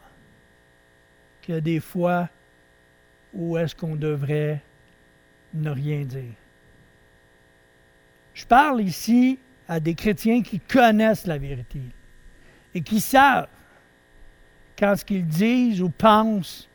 [1.52, 2.30] a des fois
[3.34, 4.62] où est-ce qu'on devrait
[5.54, 6.36] ne rien dire?
[8.34, 9.40] Je parle ici
[9.74, 11.82] à des chrétiens qui connaissent la vérité
[12.76, 13.48] et qui savent
[14.78, 16.70] quand ce qu'ils disent ou pensent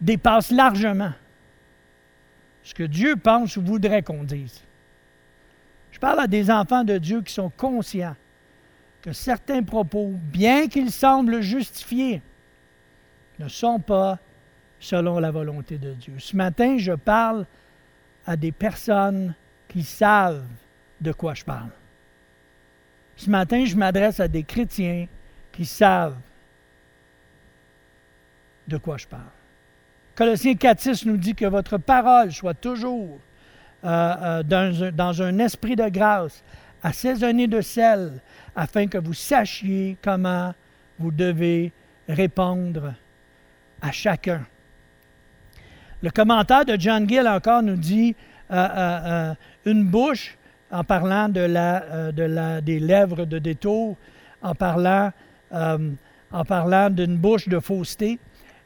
[0.00, 1.12] dépasse largement
[2.62, 4.62] ce que Dieu pense ou voudrait qu'on dise.
[5.90, 8.16] Je parle à des enfants de Dieu qui sont conscients
[9.02, 12.22] que certains propos, bien qu'ils semblent justifiés,
[13.38, 14.18] ne sont pas
[14.78, 16.14] selon la volonté de Dieu.
[16.18, 17.44] Ce matin, je parle
[18.24, 19.34] à des personnes
[19.68, 20.46] qui savent
[21.02, 21.70] de quoi je parle.
[23.20, 25.06] Ce matin, je m'adresse à des chrétiens
[25.52, 26.16] qui savent
[28.66, 29.20] de quoi je parle.
[30.14, 33.18] Colossiens 4.6 nous dit que votre parole soit toujours
[33.84, 36.42] euh, euh, dans, un, esprit de grâce,
[36.82, 38.22] assaisonné de sel,
[38.56, 40.54] afin que vous sachiez comment
[40.98, 41.74] vous devez
[42.08, 42.94] répondre
[43.82, 44.46] à chacun.
[46.02, 48.16] Le commentaire de John Gill encore nous dit
[48.50, 49.34] euh,
[49.66, 50.38] une bouche,
[50.70, 53.96] en parlant la, de la, des lèvres de détour,
[54.42, 55.12] en parlant,
[55.52, 58.18] en parlant d'une bouche de fausseté.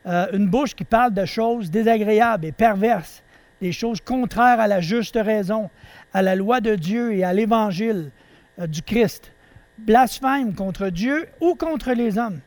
[0.06, 3.22] Euh, une bouche qui parle de choses désagréables et perverses,
[3.60, 5.70] des choses contraires à la juste raison,
[6.12, 8.10] à la loi de Dieu et à l'évangile
[8.58, 9.32] euh, du Christ,
[9.78, 12.40] blasphème contre Dieu ou contre les hommes,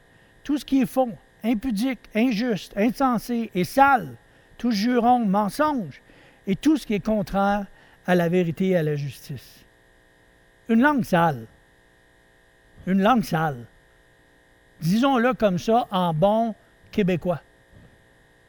[0.44, 1.10] tout ce qui est faux,
[1.44, 4.10] impudique, injuste, insensé et sale,
[4.60, 6.02] tout juron, mensonge,
[6.46, 7.66] et tout ce qui est contraire
[8.08, 9.66] à la vérité et à la justice.
[10.70, 11.46] Une langue sale.
[12.88, 13.66] Une langue sale.
[14.80, 16.56] Disons-le comme ça en bon
[16.92, 17.42] québécois.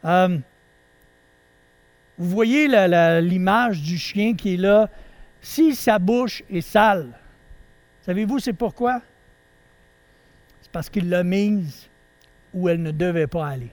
[0.05, 0.39] Euh,
[2.17, 2.69] vous voyez
[3.21, 4.89] l'image du chien qui est là.
[5.41, 7.13] Si sa bouche est sale,
[8.03, 9.03] savez-vous c'est pourquoi?
[10.61, 11.89] C'est parce qu'il l'a mise
[12.53, 13.71] où elle ne devait pas aller.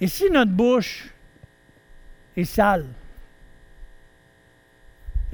[0.00, 1.12] Et si notre bouche
[2.36, 2.86] est sale,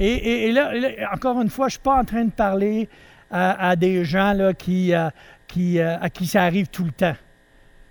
[0.01, 0.73] et, là,
[1.13, 2.89] encore une fois, je ne suis pas en train de parler
[3.31, 5.09] à, des gens là, qui, euh,
[5.47, 7.17] qui, euh, à qui ça arrive tout le temps.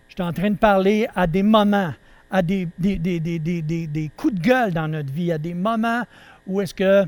[0.08, 1.94] Je suis en train de parler à des moments,
[2.32, 6.04] à des, des, des, des, coups de gueule dans notre vie, à des moments
[6.48, 7.06] où est-ce que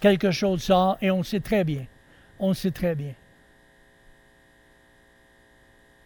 [0.00, 1.84] quelque chose sort et on sait très bien.
[2.38, 3.12] On sait très bien.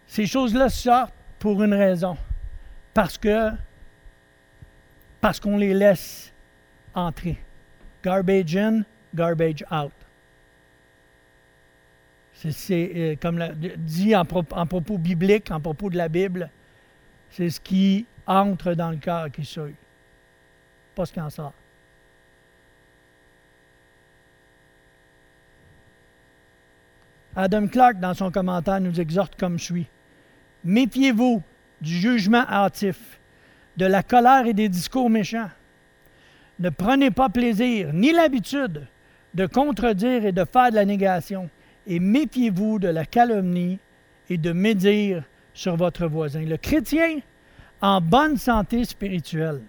[0.06, 2.16] Ces choses-là sortent pour une raison.
[2.92, 3.50] Parce que
[5.20, 6.32] parce qu'on les laisse
[6.94, 7.38] entrer.
[8.02, 8.84] Garbage in,
[9.14, 9.92] garbage out.
[12.34, 13.40] C'est euh, comme
[13.76, 16.50] dit en, propos biblique, en propos de la Bible,
[17.30, 19.68] c'est ce qui entre dans le cœur qui sort,
[20.94, 21.52] pas ce qui en sort.
[27.34, 29.86] Adam Clark, dans son commentaire, nous exhorte comme suit.
[30.64, 31.42] Méfiez-vous
[31.80, 33.20] du jugement hâtif,
[33.76, 35.48] de la colère et des discours méchants.
[36.62, 38.86] Ne prenez pas plaisir ni l'habitude
[39.34, 41.50] de contredire et de faire de la négation
[41.88, 43.80] et méfiez-vous de la calomnie
[44.30, 46.42] et de médire sur votre voisin.
[46.42, 47.18] Le chrétien
[47.80, 49.60] en bonne santé spirituelle.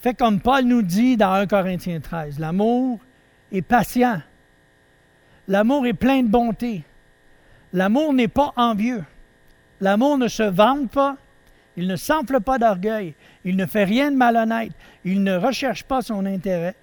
[0.00, 2.98] Fait comme Paul nous dit dans 1 Corinthiens 13, l'amour
[3.52, 4.22] est patient,
[5.46, 6.84] l'amour est plein de bonté,
[7.74, 9.04] l'amour n'est pas envieux,
[9.82, 11.18] l'amour ne se vante pas,
[11.78, 13.14] il ne s'enfle pas d'orgueil,
[13.44, 14.72] il ne fait rien de malhonnête,
[15.04, 16.74] il ne recherche pas son intérêt,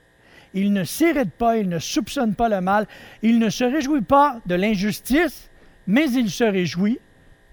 [0.53, 2.87] il ne s'irrite pas, il ne soupçonne pas le mal,
[3.21, 5.49] il ne se réjouit pas de l'injustice,
[5.85, 6.99] mais il se réjouit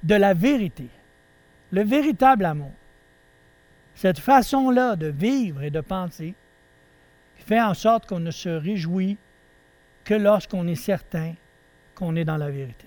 [0.04, 0.86] de la vérité,
[1.72, 2.70] le véritable amour.
[3.96, 6.36] Cette façon-là de vivre et de penser
[7.38, 9.18] fait en sorte qu'on ne se réjouit
[10.04, 11.34] que lorsqu'on est certain
[11.96, 12.86] qu'on est dans la vérité.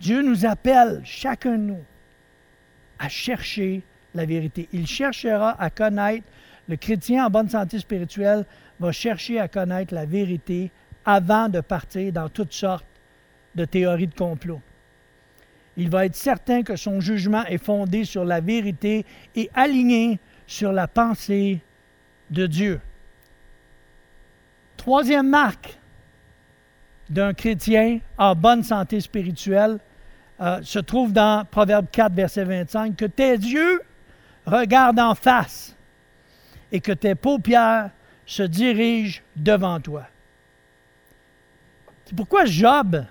[0.00, 1.84] Dieu nous appelle, chacun de nous,
[3.02, 3.82] à chercher
[4.14, 4.68] la vérité.
[4.72, 6.26] Il cherchera à connaître
[6.68, 8.46] le chrétien en bonne santé spirituelle
[8.78, 10.70] va chercher à connaître la vérité
[11.04, 12.86] avant de partir dans toutes sortes
[13.56, 14.60] de théories de complot.
[15.76, 20.72] Il va être certain que son jugement est fondé sur la vérité et aligné sur
[20.72, 21.60] la pensée
[22.30, 22.80] de Dieu.
[24.76, 25.78] Troisième marque
[27.10, 29.80] d'un chrétien en bonne santé spirituelle
[30.42, 33.80] euh, se trouve dans Proverbe 4, verset 25, que tes yeux
[34.44, 35.76] regardent en face
[36.72, 37.90] et que tes paupières
[38.26, 40.02] se dirige devant toi.
[42.04, 43.04] C'est pourquoi Job,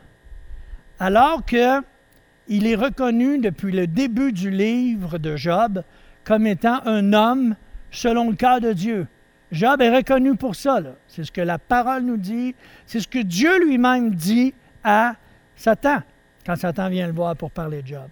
[0.99, 5.83] alors qu'il est reconnu depuis le début du livre de Job
[6.25, 7.55] comme étant un homme
[7.91, 9.07] selon le cœur de Dieu,
[9.53, 10.81] Job est reconnu pour ça.
[11.07, 12.55] C'est ce que la parole nous dit.
[12.85, 15.15] C'est ce que Dieu lui-même dit à
[15.55, 16.01] Satan
[16.45, 18.09] quand Satan vient le voir pour parler de Job.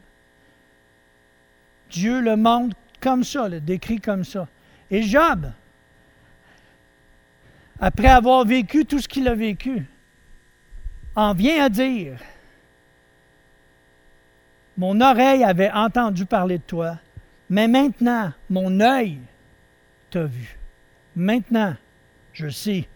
[1.90, 4.48] Dieu le montre comme ça, le décrit comme ça.
[4.92, 5.52] Et Job,
[7.80, 9.86] après avoir vécu tout ce qu'il a vécu,
[11.16, 12.20] en vient à dire,
[14.78, 16.98] mon oreille avait entendu parler de toi,
[17.50, 19.20] mais maintenant, mon œil
[20.10, 20.58] t'a vu.
[21.16, 21.76] Maintenant,
[22.34, 22.88] je sais,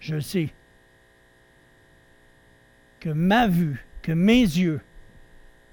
[0.00, 0.50] je sais
[3.00, 4.82] que ma vue, que mes yeux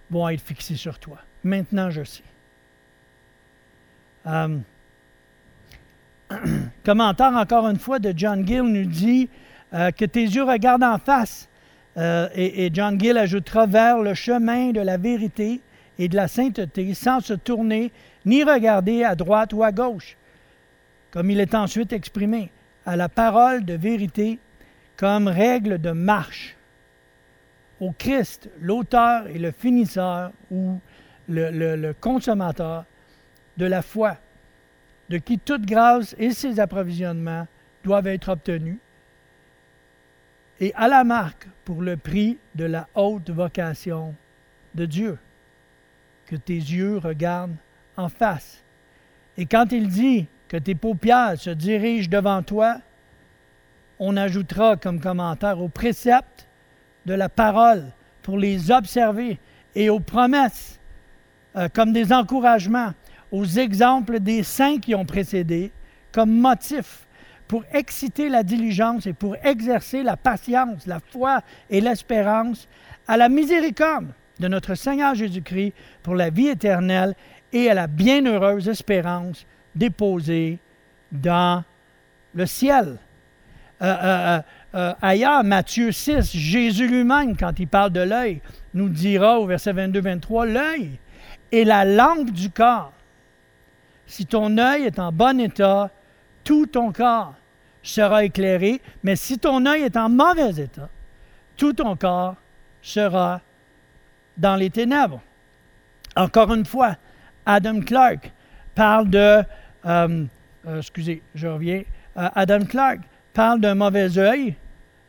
[0.09, 1.19] vont être fixés sur toi.
[1.43, 2.23] Maintenant, je sais.
[4.25, 4.57] Euh,
[6.85, 9.29] commentaire encore une fois de John Gill nous dit
[9.73, 11.49] euh, que tes yeux regardent en face.
[11.97, 15.59] Euh, et, et, John Gill ajoutera vers le chemin de la vérité
[15.99, 17.91] et de la sainteté sans se tourner
[18.25, 20.15] ni regarder à droite ou à gauche,
[21.11, 22.49] comme il est ensuite exprimé,
[22.85, 24.39] à la parole de vérité
[24.95, 26.55] comme règle de marche.
[27.81, 30.79] Au Christ, l'auteur et le finisseur ou
[31.27, 32.85] le, consommateur
[33.57, 34.17] de la foi,
[35.09, 37.47] de qui toute grâce et ses approvisionnements
[37.83, 38.77] doivent être obtenus,
[40.59, 44.13] et à la marque pour le prix de la haute vocation
[44.75, 45.17] de Dieu.
[46.27, 47.57] Que tes yeux regardent
[47.97, 48.63] en face.
[49.37, 52.77] Et quand il dit que tes paupières se dirigent devant toi,
[53.97, 56.47] on ajoutera comme commentaire aux préceptes
[57.05, 57.85] de la parole
[58.21, 59.39] pour les observer
[59.75, 60.79] et aux promesses
[61.55, 62.93] euh, comme des encouragements,
[63.31, 65.71] aux exemples des saints qui ont précédé,
[66.11, 67.07] comme motif
[67.47, 72.69] pour exciter la diligence et pour exercer la patience, la foi et l'espérance
[73.07, 74.07] à la miséricorde
[74.39, 77.13] de notre Seigneur Jésus-Christ pour la vie éternelle
[77.51, 80.59] et à la bienheureuse espérance déposée
[81.11, 81.63] dans
[82.33, 82.97] le ciel.
[83.81, 84.39] Euh, euh,
[84.73, 88.41] euh, ailleurs, Matthieu 6, Jésus lui-même, quand il parle de l'œil,
[88.73, 90.99] nous dira au verset 22-23, l'œil
[91.51, 92.93] est la lampe du corps.
[94.05, 95.89] Si ton œil est en bon état,
[96.43, 97.35] tout ton corps
[97.83, 100.89] sera éclairé, mais si ton œil est en mauvais état,
[101.57, 102.35] tout ton corps
[102.81, 103.41] sera
[104.37, 105.21] dans les ténèbres.
[106.15, 106.95] Encore une fois,
[107.45, 108.31] Adam Clark
[108.73, 109.43] parle de...
[109.85, 110.25] Euh,
[110.65, 111.83] euh, excusez, je reviens.
[112.15, 112.99] Adam Clark
[113.33, 114.55] parle d'un mauvais œil,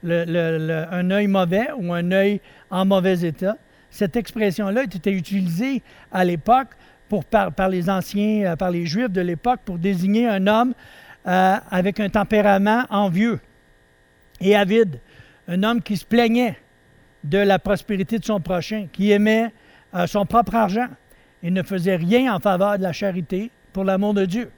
[0.05, 3.57] un œil mauvais ou un œil en mauvais état.
[3.91, 6.69] Cette expression-là était utilisée à l'époque
[7.31, 10.75] par, les anciens, par les Juifs de l'époque pour désigner un homme
[11.25, 13.39] avec un tempérament envieux
[14.41, 14.99] et avide,
[15.47, 16.57] un homme qui se plaignait
[17.23, 19.53] de la prospérité de son prochain, qui aimait
[20.07, 20.89] son propre argent,
[21.43, 24.51] il ne faisait rien en faveur de la charité pour l'amour de Dieu.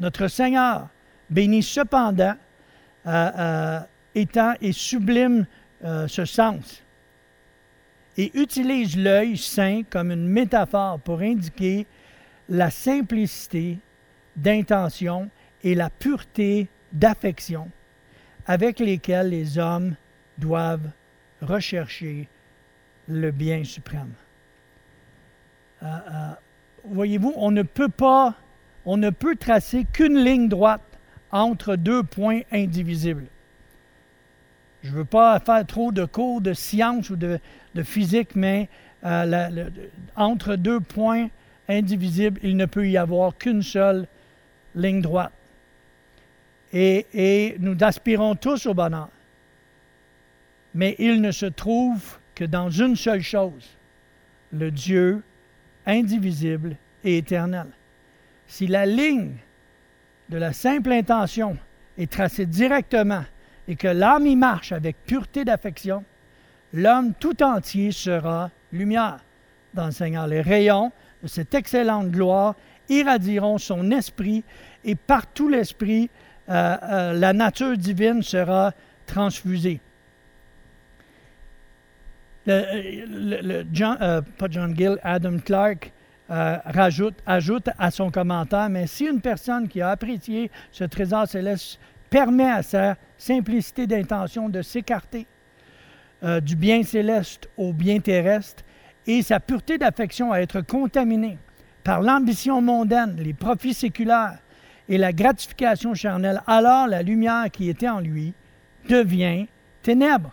[0.00, 0.88] Notre Seigneur
[1.30, 2.34] bénit cependant
[3.06, 3.80] euh,
[4.14, 5.46] étant et sublime
[5.84, 6.82] euh, ce sens
[8.16, 11.86] et utilise l'œil saint comme une métaphore pour indiquer
[12.48, 13.78] la simplicité
[14.36, 15.30] d'intention
[15.62, 17.70] et la pureté d'affection
[18.46, 19.96] avec lesquelles les hommes
[20.38, 20.90] doivent
[21.40, 22.28] rechercher
[23.08, 24.12] le bien suprême.
[25.82, 26.30] Euh, euh,
[26.84, 28.34] voyez-vous, on ne peut pas,
[28.84, 30.82] on ne peut tracer qu'une ligne droite
[31.30, 33.26] entre deux points indivisibles.
[34.82, 37.38] Je ne veux pas faire trop de cours de science ou de,
[37.82, 38.68] physique, mais
[39.04, 39.70] euh,
[40.16, 41.28] entre deux points
[41.68, 44.06] indivisibles, il ne peut y avoir qu'une seule
[44.74, 45.32] ligne droite.
[46.72, 49.10] Et, et, nous aspirons tous au bonheur.
[50.74, 53.76] Mais il ne se trouve que dans une seule chose,
[54.52, 55.22] le Dieu
[55.86, 57.66] indivisible et éternel.
[58.46, 59.34] Si la ligne
[60.28, 61.56] de la simple intention
[61.98, 63.24] est tracée directement
[63.68, 66.04] et que l'âme y marche avec pureté d'affection,
[66.72, 69.18] l'homme tout entier sera lumière
[69.74, 70.26] dans le Seigneur.
[70.26, 72.54] Les rayons de cette excellente gloire
[72.88, 74.44] irradieront son esprit
[74.84, 76.10] et par tout l'esprit,
[76.48, 78.72] euh, euh, la nature divine sera
[79.06, 79.80] transfusée
[82.44, 85.92] John, euh, pas John Gill, Adam Clark
[86.28, 91.78] rajoute, ajoute à son commentaire, mais si une personne qui a apprécié ce trésor céleste
[92.10, 95.26] permet à sa simplicité d'intention de s'écarter
[96.22, 98.64] euh, du bien céleste au bien terrestre
[99.06, 101.38] et sa pureté d'affection à être contaminée
[101.84, 104.38] par l'ambition mondaine, les profits séculaires
[104.88, 108.34] et la gratification charnelle, alors la lumière qui était en lui
[108.88, 109.46] devient
[109.82, 110.32] ténèbres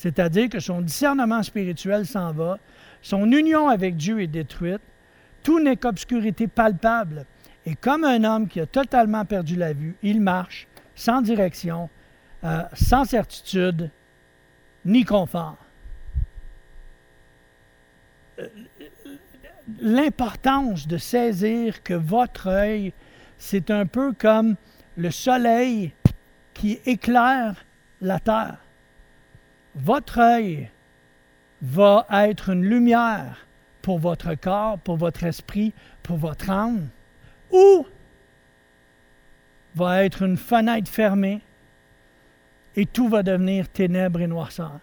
[0.00, 2.58] c'est-à-dire que son discernement spirituel s'en va,
[3.02, 4.80] son union avec Dieu est détruite,
[5.42, 7.26] tout n'est qu'obscurité palpable.
[7.66, 10.66] Et comme un homme qui a totalement perdu la vue, il marche
[11.00, 11.88] sans direction,
[12.44, 13.90] euh, sans certitude,
[14.84, 15.56] ni confort.
[18.38, 18.46] Euh,
[19.80, 22.92] l'importance de saisir que votre œil,
[23.38, 24.56] c'est un peu comme
[24.96, 25.92] le soleil
[26.54, 27.64] qui éclaire
[28.00, 28.58] la terre
[29.74, 30.70] votre œil
[31.62, 33.46] va être une lumière
[33.82, 35.72] pour votre corps, pour votre esprit,
[36.02, 36.88] pour votre âme,
[37.52, 37.86] ou
[39.74, 41.40] va être une fenêtre fermée
[42.76, 44.80] et tout va devenir ténèbres et noirceur.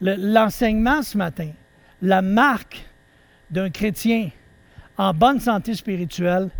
[0.00, 1.50] L'enseignement ce matin,
[2.00, 2.84] la marque
[3.50, 4.30] d'un chrétien
[4.96, 6.50] en bonne santé spirituelle,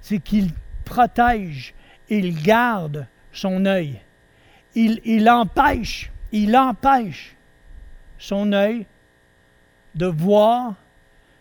[0.00, 0.50] c'est qu'il
[0.84, 1.74] protège,
[2.08, 4.00] il garde son œil.
[4.74, 7.36] Il, il empêche, il empêche
[8.18, 8.86] son œil
[9.94, 10.74] de voir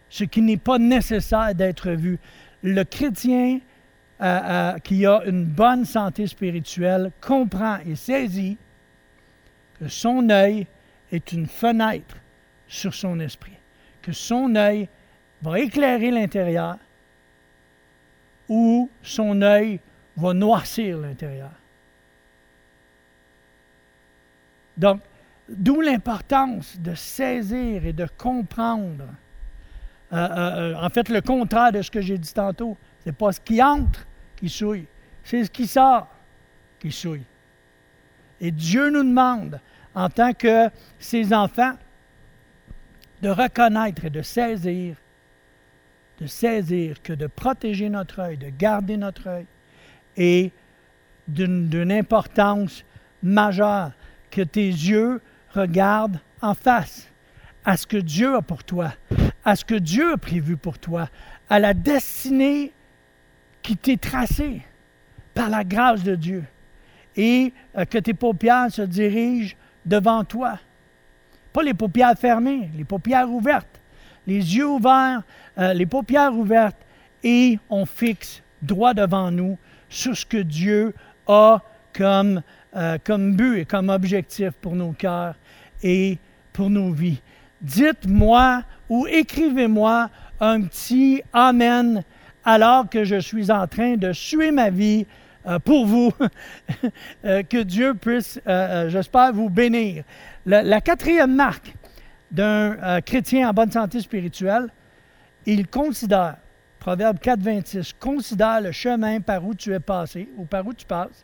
[0.09, 2.19] ce qui n'est pas nécessaire d'être vu.
[2.63, 3.59] Le chrétien
[4.21, 8.55] euh, euh, qui a une bonne santé spirituelle comprend et saisit
[9.79, 10.67] que son œil
[11.11, 12.17] est une fenêtre
[12.67, 13.57] sur son esprit,
[13.99, 14.87] que son œil
[15.41, 16.77] va éclairer l'intérieur
[18.47, 19.79] ou son œil
[20.15, 21.53] va noircir l'intérieur.
[24.77, 25.01] Donc,
[25.49, 29.05] d'où l'importance de saisir et de comprendre.
[30.13, 33.63] Euh, en fait, le contraire de ce que j'ai dit tantôt, c'est pas ce qui
[33.63, 34.05] entre
[34.49, 34.85] souille,
[35.23, 36.07] c'est ce qui sort
[36.79, 37.25] qui souille.
[38.39, 39.59] Et Dieu nous demande,
[39.93, 40.69] en tant que
[40.99, 41.73] ses enfants,
[43.21, 44.95] de reconnaître et de saisir,
[46.19, 49.45] de saisir que de protéger notre œil, de garder notre œil,
[50.17, 50.51] et
[51.27, 52.83] d'une importance
[53.21, 53.91] majeure,
[54.31, 55.21] que tes yeux
[55.53, 57.07] regardent en face
[57.63, 58.93] à ce que Dieu a pour toi,
[59.45, 61.09] à ce que Dieu a prévu pour toi,
[61.49, 62.73] à la destinée
[63.61, 64.61] qui t'est tracée
[65.33, 66.43] par la grâce de Dieu,
[67.15, 69.55] et euh, que tes paupières se dirigent
[69.85, 70.59] devant toi.
[71.53, 73.81] Pas les paupières fermées, les paupières ouvertes,
[74.27, 75.23] les yeux ouverts,
[75.57, 76.77] euh, les paupières ouvertes,
[77.23, 79.57] et on fixe droit devant nous
[79.89, 80.93] sur ce que Dieu
[81.27, 81.61] a
[81.93, 82.41] comme,
[82.75, 85.35] euh, comme but et comme objectif pour nos cœurs
[85.83, 86.17] et
[86.53, 87.21] pour nos vies.
[87.61, 90.09] Dites-moi ou écrivez-moi
[90.39, 92.03] un petit Amen
[92.45, 95.05] alors que je suis en train de suer ma vie
[95.45, 96.11] euh, pour vous.
[97.23, 98.39] Euh, que Dieu puisse,
[98.87, 100.03] j'espère, vous bénir.
[100.47, 101.75] La, quatrième marque
[102.31, 104.69] d'un chrétien en bonne santé spirituelle,
[105.45, 106.37] il considère
[106.81, 107.93] Proverbe 4, 26.
[107.99, 111.23] Considère le chemin par où tu es passé ou par où tu passes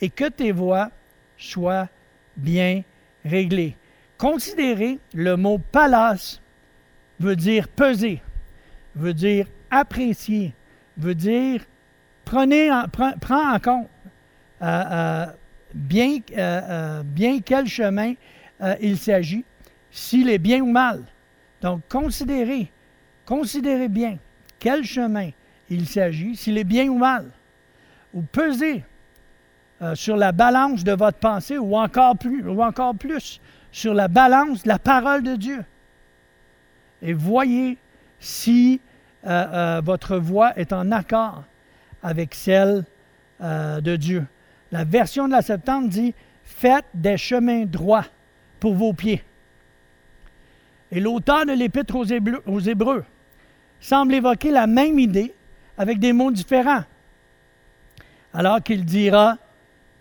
[0.00, 0.90] et que tes voies
[1.38, 1.88] soient
[2.36, 2.82] bien
[3.24, 3.76] réglées.
[4.18, 6.42] Considérer le mot palace
[7.20, 8.20] veut dire peser,
[8.96, 10.54] veut dire apprécier,
[10.96, 11.62] veut dire
[12.24, 13.88] prenez en, prends, en compte
[14.62, 15.26] euh, euh,
[15.74, 18.14] bien, euh, bien quel chemin
[18.80, 19.44] il s'agit,
[19.90, 21.02] s'il est bien ou mal.
[21.60, 22.70] Donc, considérez,
[23.26, 24.18] considérez bien
[24.58, 25.30] quel chemin
[25.68, 27.26] il s'agit, s'il est bien ou mal,
[28.14, 28.84] ou peser
[29.82, 33.40] euh, sur la balance de votre pensée ou encore, plus, ou encore plus
[33.72, 35.64] sur la balance de la parole de Dieu.
[37.02, 37.76] Et voyez
[38.18, 38.80] si
[39.26, 41.44] euh, euh, votre voix est en accord
[42.02, 42.84] avec celle
[43.40, 44.26] de Dieu.
[44.72, 46.14] La version de la Septante dit
[46.44, 48.06] Faites des chemins droits
[48.60, 49.22] pour vos pieds.
[50.90, 53.04] Et l'auteur de l'Épître aux Hébreux
[53.80, 55.34] semble évoquer la même idée
[55.76, 56.84] avec des mots différents.
[58.32, 59.36] Alors qu'il dira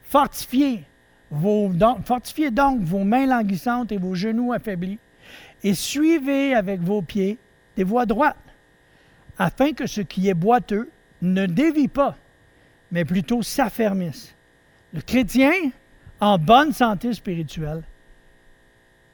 [0.04, 0.86] fortifiez
[1.30, 5.00] donc vos mains languissantes et vos genoux affaiblis,
[5.64, 7.38] et suivez avec vos pieds
[7.76, 8.38] des voies droites,
[9.38, 10.90] afin que ce qui est boiteux
[11.22, 12.18] ne dévie pas,
[12.92, 14.36] mais plutôt s'affermisse.
[14.94, 15.52] Le chrétien,
[16.20, 17.84] en bonne santé spirituelle,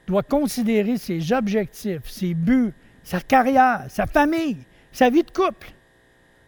[0.07, 4.57] doit considérer ses objectifs, ses buts, sa carrière, sa famille,
[4.91, 5.71] sa vie de couple,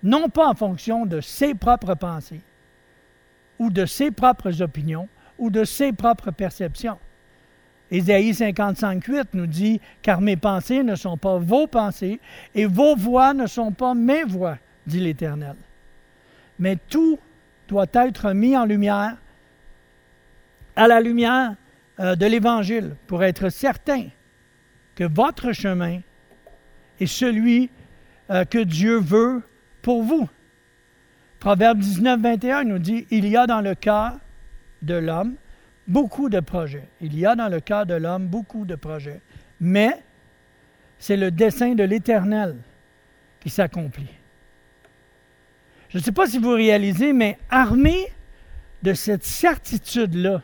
[0.03, 2.41] non pas en fonction de ses propres pensées
[3.57, 5.07] ou de ses propres opinions
[5.37, 6.99] ou de ses propres perceptions.
[7.93, 12.19] Ésaïe 55.8 nous dit, car mes pensées ne sont pas vos pensées
[12.55, 15.55] et vos voix ne sont pas mes voix, dit l'Éternel.
[16.57, 17.19] Mais tout
[17.67, 19.15] doit être mis en lumière,
[20.75, 21.55] à la lumière
[21.99, 24.07] euh, de l'Évangile, pour être certain
[24.95, 25.99] que votre chemin
[26.99, 27.69] et celui
[28.31, 29.43] euh, que Dieu veut
[29.83, 30.27] pour vous.
[31.39, 34.13] Proverbe 19, 21 nous dit, il y a dans le cœur
[34.81, 35.35] de l'homme
[35.87, 36.87] beaucoup de projets.
[37.01, 39.21] Il y a dans le cœur de l'homme beaucoup de projets.
[39.59, 40.01] Mais
[40.99, 42.55] c'est le dessein de l'Éternel
[43.39, 44.09] qui s'accomplit.
[45.89, 48.07] Je ne sais pas si vous réalisez, mais armé
[48.81, 50.41] de cette certitude-là,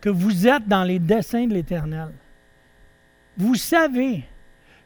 [0.00, 2.10] que vous êtes dans les desseins de l'Éternel,
[3.36, 4.24] vous savez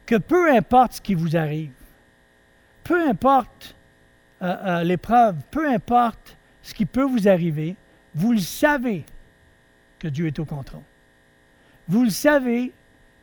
[0.05, 1.71] que peu importe ce qui vous arrive,
[2.83, 3.75] peu importe
[4.41, 7.75] euh, euh, l'épreuve, peu importe ce qui peut vous arriver,
[8.15, 9.03] vous le savez
[9.99, 10.81] que Dieu est au contrôle.
[11.87, 12.71] Vous le savez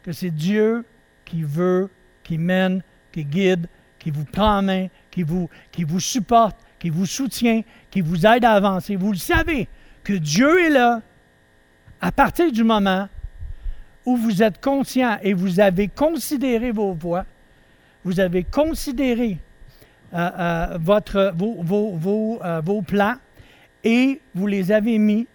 [0.03, 0.85] que c'est Dieu
[1.25, 1.89] qui veut,
[2.23, 2.83] qui mène,
[3.13, 3.69] qui guide,
[3.99, 8.27] qui vous prend en main, qui vous, qui vous supporte, qui vous soutient, qui vous
[8.27, 8.97] aide à avancer.
[8.97, 9.69] Vous le savez
[10.03, 11.03] que Dieu est là
[12.01, 13.09] à partir du moment
[14.07, 17.27] où vous êtes conscient et vous avez considéré vos voies,
[18.05, 19.39] vous avez considéré
[20.13, 23.17] votre, vos, vos, vos plans
[23.85, 25.27] et vous les avez mis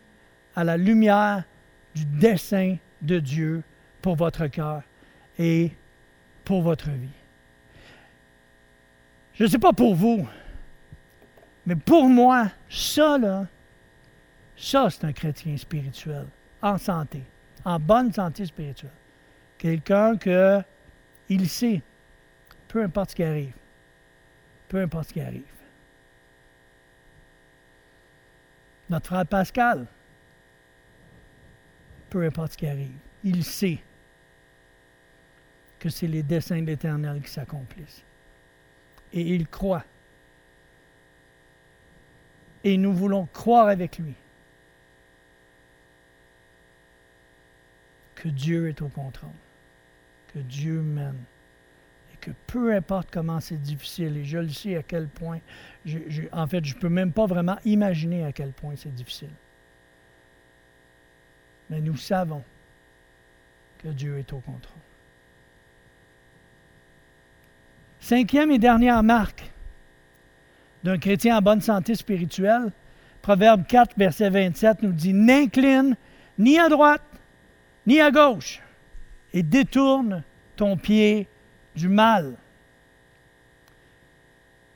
[0.56, 1.44] à la lumière
[1.94, 3.64] du dessein de Dieu
[4.02, 4.84] pour votre cœur
[5.38, 5.72] et
[6.44, 7.10] pour votre vie.
[9.34, 10.26] Je ne sais pas pour vous,
[11.66, 13.48] mais pour moi, ça, là,
[14.56, 16.28] ça, c'est un chrétien spirituel,
[16.62, 17.22] en santé,
[17.66, 18.92] en bonne santé spirituelle.
[19.58, 20.62] Quelqu'un que
[21.28, 21.82] il sait,
[22.68, 23.56] peu importe ce qui arrive,
[24.70, 25.55] peu importe ce qui arrive.
[28.90, 29.88] Notre frère Pascal,
[32.10, 33.80] peu importe ce qui arrive, il sait
[35.80, 38.04] que c'est les desseins de l'Éternel qui s'accomplissent.
[39.14, 39.84] Et il croit.
[42.64, 44.16] Et nous voulons croire avec lui
[48.16, 49.30] que Dieu est au contrôle,
[50.34, 51.24] que Dieu mène,
[52.26, 55.40] que peu importe comment c'est difficile, et je le sais à quel point,
[56.32, 59.30] en fait, je ne peux même pas vraiment imaginer à quel point c'est difficile.
[61.70, 62.44] Mais nous savons
[63.78, 64.82] que Dieu est au contrôle.
[68.00, 69.52] Cinquième et dernière marque
[70.84, 72.72] d'un chrétien en bonne santé spirituelle,
[73.22, 75.96] Proverbe 4, verset 27 nous dit N'incline
[76.40, 77.04] ni à droite,
[77.86, 78.62] ni à gauche,
[79.34, 80.24] et détourne
[80.56, 81.28] ton pied
[81.76, 82.34] du mal.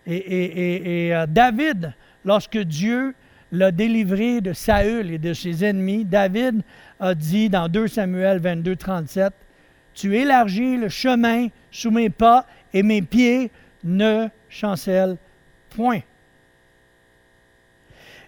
[0.06, 1.94] Et, euh, David,
[2.26, 3.14] lorsque Dieu
[3.52, 6.62] l'a délivré de Saül et de ses ennemis, David
[7.00, 9.34] a dit dans 2 Samuel 22, 37,
[9.94, 13.52] Tu élargis le chemin sous mes pas et mes pieds
[13.84, 15.18] ne chancellent
[15.70, 16.02] point.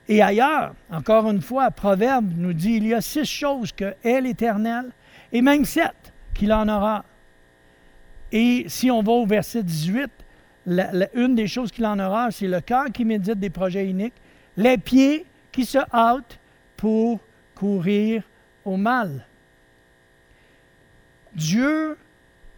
[0.08, 4.22] Et ailleurs, encore une fois, Proverbe nous dit il y a six choses que est
[4.22, 4.92] l'Éternel,
[5.32, 7.06] et même sept qu'il en aura.
[8.32, 10.10] Et si on va au verset 18,
[11.14, 14.14] une des choses qu'il en aura, c'est le cœur qui médite des projets uniques,
[14.58, 16.40] les pieds qui se hâtent
[16.78, 17.20] pour
[17.56, 18.24] courir
[18.64, 19.26] au mal.
[21.36, 21.98] Dieu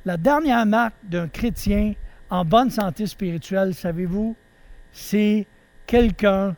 [0.05, 1.93] la dernière marque d'un chrétien
[2.29, 4.35] en bonne santé spirituelle, savez-vous,
[4.91, 5.47] c'est
[5.85, 6.55] quelqu'un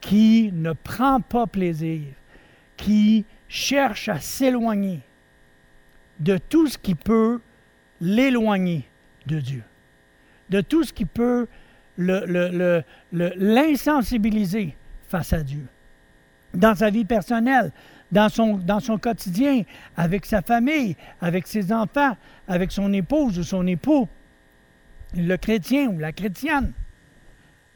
[0.00, 2.02] qui ne prend pas plaisir,
[2.76, 5.00] qui cherche à s'éloigner
[6.18, 7.40] de tout ce qui peut
[8.02, 8.86] l'éloigner
[9.26, 9.62] de Dieu,
[10.50, 11.46] de tout ce qui peut
[11.96, 14.76] l'insensibiliser
[15.08, 15.66] face à Dieu,
[16.52, 17.70] dans sa vie personnelle,
[18.10, 19.62] dans son, dans son quotidien,
[19.96, 22.16] avec sa famille, avec ses enfants,
[22.48, 24.08] avec son épouse ou son époux,
[25.16, 26.72] le chrétien ou la chrétienne.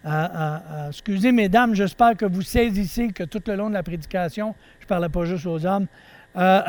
[0.04, 3.82] Euh, euh, euh, excusez, mesdames, j'espère que vous saisissez que tout le long de la
[3.82, 5.86] prédication, je ne parlais pas juste aux hommes,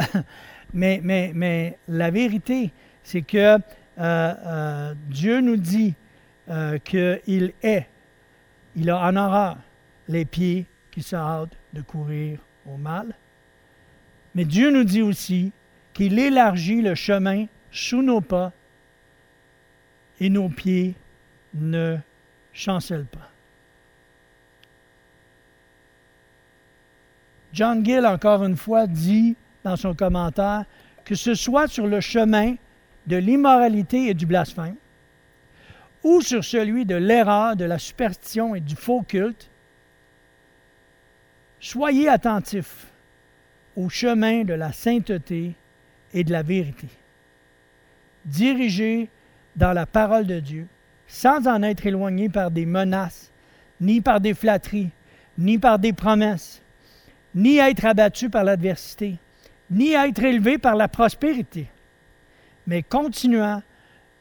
[0.74, 2.72] mais, mais, mais la vérité,
[3.08, 3.58] c'est que
[5.10, 5.94] Dieu nous dit
[6.84, 7.88] qu'il est,
[8.76, 9.58] il a en horreur
[10.10, 13.16] les pieds qui se hâtent de courir au mal.
[14.36, 15.54] Mais Dieu nous dit aussi
[15.94, 18.52] qu'il élargit le chemin sous nos pas
[20.20, 20.94] et nos pieds
[21.54, 21.96] ne
[22.52, 23.32] chancellent pas.
[27.54, 30.66] John Gill, encore une fois, dit dans son commentaire
[31.06, 32.56] que ce soit sur le chemin
[33.08, 34.76] de l'immoralité et du blasphème,
[36.04, 39.50] ou sur celui de l'erreur, de la superstition et du faux culte,
[41.60, 42.88] soyez attentifs
[43.76, 45.56] au chemin de la sainteté
[46.14, 46.88] et de la vérité.
[48.26, 49.10] Dirigé
[49.56, 50.68] dans la parole de Dieu,
[51.08, 53.32] sans en être éloigné par des menaces,
[53.80, 54.90] ni par des flatteries,
[55.38, 56.62] ni par des promesses,
[57.34, 59.18] ni être abattu par l'adversité,
[59.70, 61.70] ni être élevé par la prospérité,
[62.68, 63.64] mais continuant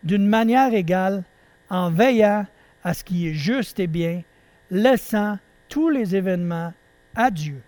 [0.03, 1.25] d'une manière égale
[1.69, 2.47] en veillant
[2.85, 4.23] à ce qui est juste et bien,
[4.71, 5.39] laissant
[5.69, 6.73] tous les événements
[7.15, 7.61] à Dieu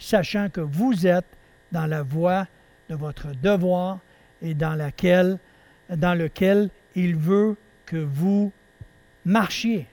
[0.00, 1.36] sachant que vous êtes
[1.70, 2.46] dans la voie
[2.88, 4.00] de votre devoir
[4.42, 5.38] et dans, laquelle,
[5.88, 7.56] dans lequel il veut
[7.86, 8.50] que vous
[9.24, 9.86] marchiez.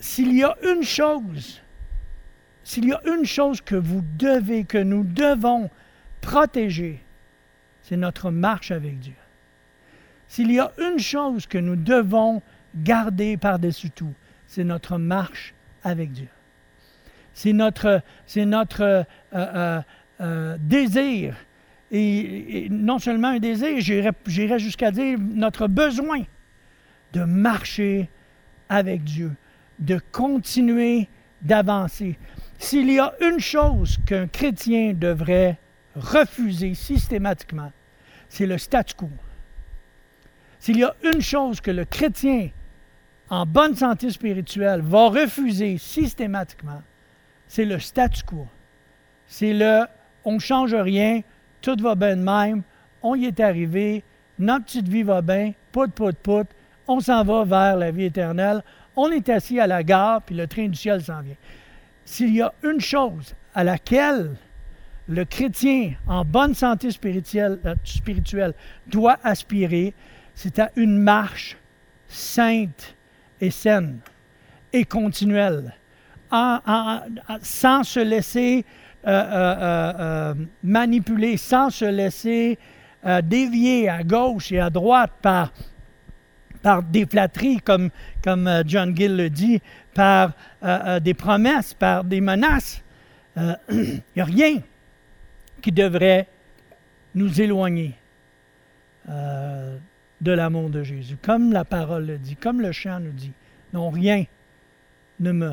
[0.00, 1.60] S'il y a une chose,
[2.64, 5.70] s'il y a une chose que vous devez, que nous devons
[6.20, 7.02] protéger,
[7.82, 9.14] c'est notre marche avec Dieu.
[10.28, 12.40] S'il y a une chose que nous devons
[12.74, 14.14] garder par-dessus tout,
[14.46, 16.28] c'est notre marche avec Dieu.
[17.34, 18.02] C'est notre,
[18.36, 19.04] euh,
[19.34, 19.80] euh,
[20.20, 21.34] euh, désir,
[21.90, 26.22] et, non seulement un désir, j'irais jusqu'à dire notre besoin
[27.12, 28.08] de marcher
[28.68, 29.32] avec Dieu,
[29.78, 31.08] de continuer
[31.42, 32.18] d'avancer.
[32.62, 35.58] S'il y a une chose qu'un chrétien devrait
[35.96, 37.72] refuser systématiquement,
[38.28, 39.10] c'est le statu quo.
[40.60, 42.50] S'il y a une chose que le chrétien
[43.28, 46.82] en bonne santé spirituelle va refuser systématiquement,
[47.48, 48.46] c'est le statu quo.
[49.26, 49.82] C'est le
[50.24, 51.22] on ne change rien,
[51.62, 52.62] tout va bien de même,
[53.02, 54.04] on y est arrivé,
[54.38, 56.46] notre petite vie va bien, pout, pout, pout,
[56.86, 58.62] on s'en va vers la vie éternelle,
[58.94, 61.34] on est assis à la gare, puis le train du ciel s'en vient.
[62.04, 64.36] S'il y a une chose à laquelle
[65.08, 68.52] le chrétien en bonne santé spirituelle, euh,
[68.86, 69.94] doit aspirer,
[70.34, 71.56] c'est à une marche
[72.08, 72.96] sainte
[73.40, 73.98] et saine
[74.72, 75.74] et continuelle,
[77.42, 78.64] sans se laisser
[79.06, 82.58] euh, euh, manipuler, sans se laisser
[83.24, 85.52] dévier à gauche et à droite par,
[86.62, 87.90] par des flatteries, comme,
[88.22, 89.60] comme John Gill le dit,
[89.94, 90.32] par
[91.00, 92.82] des promesses, par des menaces.
[93.36, 94.60] Il n'y a rien
[95.62, 96.28] qui devrait
[97.14, 97.94] nous éloigner
[99.08, 99.78] euh,
[100.20, 101.16] de l'amour de Jésus.
[101.20, 103.32] Comme la parole le dit, comme le chant nous dit,
[103.72, 104.24] non, rien
[105.20, 105.52] ne me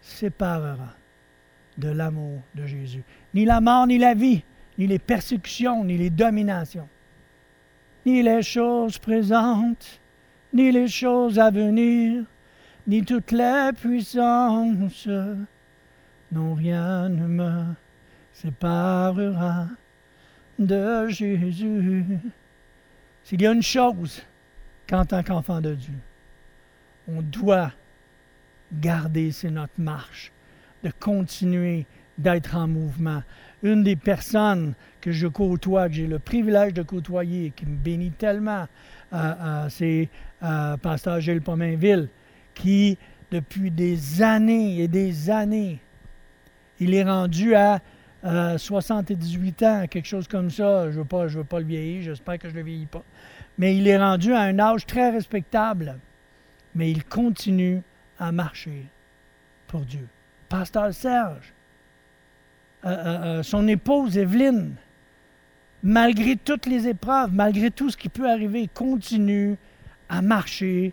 [0.00, 0.94] séparera
[1.78, 3.02] de l'amour de Jésus.
[3.34, 4.42] Ni la mort, ni la vie,
[4.78, 6.88] ni les persécutions, ni les dominations,
[8.04, 10.00] ni les choses présentes,
[10.52, 12.24] ni les choses à venir,
[12.86, 15.08] ni toutes les puissances.
[16.32, 17.64] Non, rien ne me
[18.32, 19.66] séparera
[20.58, 22.04] de Jésus.
[23.24, 24.22] S'il y a une chose
[24.88, 25.98] qu'en tant qu'enfant de Dieu,
[27.08, 27.72] on doit
[28.72, 30.32] garder, c'est notre marche,
[30.82, 31.86] de continuer
[32.18, 33.22] d'être en mouvement.
[33.62, 38.10] Une des personnes que je côtoie, que j'ai le privilège de côtoyer, qui me bénit
[38.12, 38.66] tellement,
[39.12, 40.08] euh, euh, c'est
[40.42, 42.08] euh, Pasteur Gilles Pomainville,
[42.56, 42.98] qui,
[43.30, 45.80] depuis des années et des années,
[46.80, 47.80] il est rendu à
[48.22, 50.90] 78 ans, quelque chose comme ça.
[50.90, 53.04] Je ne veux, pas, veux pas le vieillir, j'espère que je ne le vieillis pas.
[53.58, 55.98] Mais il est rendu à un âge très respectable.
[56.74, 57.82] Mais il continue
[58.18, 58.86] à marcher
[59.66, 60.08] pour Dieu.
[60.48, 61.54] Pasteur Serge,
[62.84, 64.76] euh, euh, euh, son épouse Evelyne,
[65.82, 69.56] malgré toutes les épreuves, malgré tout ce qui peut arriver, continue
[70.08, 70.92] à marcher,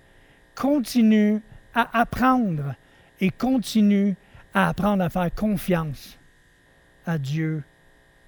[0.55, 1.41] continue
[1.74, 2.76] à apprendre
[3.19, 4.15] et continue
[4.53, 6.17] à apprendre à faire confiance
[7.05, 7.63] à Dieu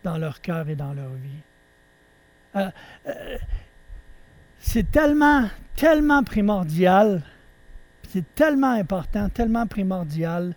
[0.04, 1.42] dans leur cœur et dans leur vie.
[2.56, 2.70] Euh,
[3.08, 3.38] euh,
[4.60, 7.22] c'est tellement, tellement primordial,
[8.10, 10.56] c'est tellement important, tellement primordial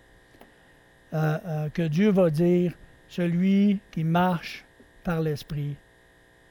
[1.13, 2.73] euh, que Dieu va dire,
[3.07, 4.65] celui qui marche
[5.03, 5.75] par l'Esprit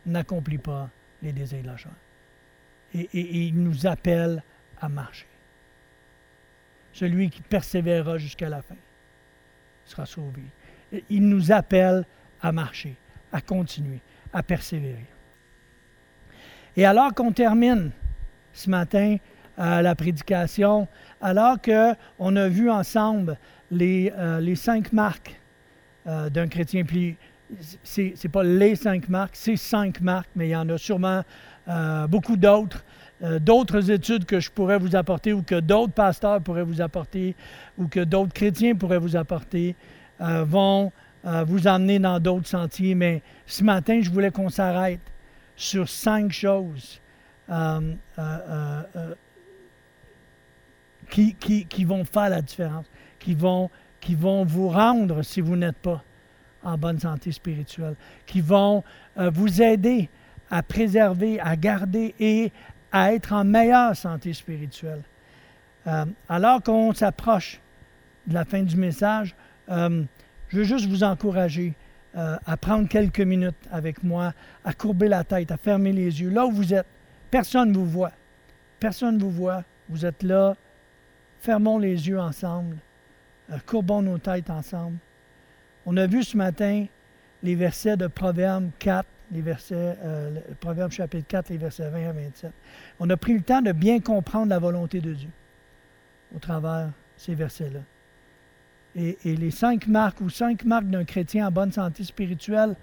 [0.05, 0.91] n'accomplit pas
[1.23, 1.93] les désirs de la chair.
[2.95, 4.43] Et, et il nous appelle
[4.81, 5.28] à marcher.
[6.93, 8.77] Celui qui persévérera jusqu'à la fin
[9.85, 10.43] sera sauvé
[11.09, 12.05] il nous appelle
[12.41, 12.95] à marcher,
[13.33, 14.01] à continuer,
[14.33, 15.07] à persévérer.
[16.77, 17.91] Et alors qu'on termine
[18.53, 19.17] ce matin
[19.59, 20.87] euh, la prédication,
[21.21, 23.37] alors qu'on a vu ensemble
[23.71, 25.41] les, euh, cinq marques
[26.07, 27.17] euh, d'un chrétien, puis
[27.83, 31.23] c'est n'est pas les cinq marques, c'est cinq marques, mais il y en a sûrement
[32.09, 32.83] beaucoup d'autres.
[33.21, 37.35] D'autres études que je pourrais vous apporter ou que d'autres pasteurs pourraient vous apporter
[37.77, 39.75] ou que d'autres chrétiens pourraient vous apporter.
[40.21, 40.91] Euh, vont
[41.27, 45.01] euh, vous emmener dans d'autres sentiers, mais ce matin, je voulais qu'on s'arrête
[45.55, 47.01] sur cinq choses
[47.51, 47.95] euh,
[51.11, 52.87] qui, qui, vont faire la différence,
[53.21, 56.03] qui vont, qui vont vous rendre si vous n'êtes pas
[56.65, 57.95] en bonne santé spirituelle,
[58.27, 58.83] qui vont
[59.17, 60.09] vous aider
[60.51, 62.53] à préserver, à garder et
[62.93, 65.03] à être en meilleure santé spirituelle.
[66.29, 67.61] alors qu'on s'approche
[68.27, 69.35] de la fin du message,
[69.71, 70.05] euh,
[70.49, 71.75] je veux juste vous encourager
[72.17, 74.33] euh, à prendre quelques minutes avec moi,
[74.65, 76.31] à courber la tête, à fermer les yeux.
[76.31, 76.87] Là où vous êtes,
[77.31, 78.13] personne ne vous voit.
[78.81, 79.65] Personne ne vous voit.
[79.89, 80.57] Vous êtes là.
[81.41, 82.77] Fermons les yeux ensemble.
[83.51, 84.99] Euh, courbons nos têtes ensemble.
[85.87, 86.87] On a vu ce matin
[87.43, 89.97] les versets de Proverbe 4, les versets,
[90.61, 92.53] Proverbe chapitre 4, les versets 20 à 27.
[93.01, 95.31] On a pris le temps de bien comprendre la volonté de Dieu
[96.35, 97.81] au travers ces versets-là.
[98.95, 102.75] Et, les cinq marques ou cinq marques d'un chrétien en bonne santé spirituelle,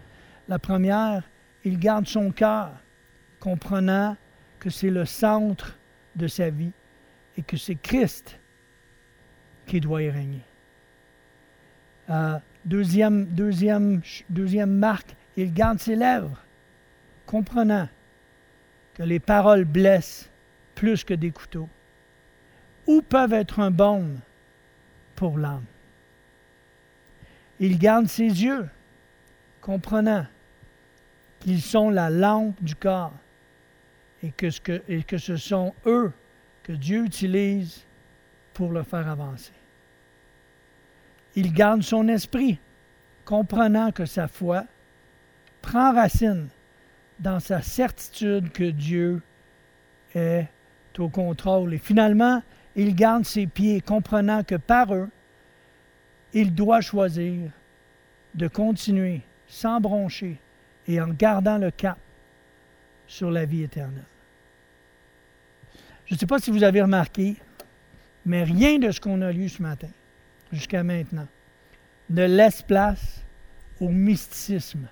[0.48, 1.24] la première,
[1.64, 2.72] il garde son cœur,
[3.40, 4.16] comprenant
[4.60, 5.78] que c'est le centre
[6.16, 6.72] de sa vie
[7.38, 8.40] et que c'est Christ
[9.66, 10.42] qui doit y régner.
[12.10, 16.38] Euh, deuxième, deuxième, deuxième marque, il garde ses lèvres,
[17.26, 17.90] comprenant
[18.94, 20.30] que les paroles blessent
[20.76, 21.70] plus que des couteaux,
[22.88, 24.20] ou peuvent être un baume
[25.16, 25.66] pour l'âme.
[27.60, 28.70] Il garde ses yeux,
[29.62, 30.26] comprenant
[31.40, 33.14] qu'ils sont la lampe du corps
[34.24, 36.12] et que, ce et que ce sont eux
[36.64, 37.86] que Dieu utilise
[38.54, 39.54] pour le faire avancer.
[41.36, 42.60] Il garde son esprit,
[43.26, 44.66] comprenant que sa foi
[45.66, 46.48] prend racine
[47.20, 49.22] dans sa certitude que Dieu
[50.14, 50.48] est
[51.00, 51.74] au contrôle.
[51.74, 52.44] Et finalement,
[52.76, 55.10] il garde ses pieds, comprenant que par eux,
[56.34, 57.50] il doit choisir
[58.36, 60.38] de continuer sans broncher
[60.88, 61.98] et en gardant le cap
[63.08, 64.04] sur la vie éternelle.
[66.06, 67.38] Je ne sais pas si vous avez remarqué,
[68.24, 69.90] mais rien de ce qu'on a lu ce matin
[70.52, 71.28] jusqu'à maintenant
[72.12, 73.24] ne laisse place
[73.80, 74.88] au mysticisme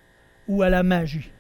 [0.48, 1.32] ou à la magie.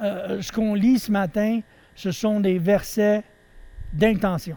[0.00, 1.60] Euh, ce qu'on lit ce matin,
[1.94, 3.22] ce sont des versets
[3.92, 4.56] d'intention.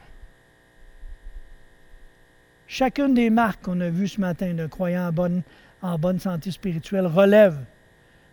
[2.68, 5.12] Chacune des marques qu'on a vues ce matin d'un croyant
[5.82, 7.60] en bonne, santé spirituelle relève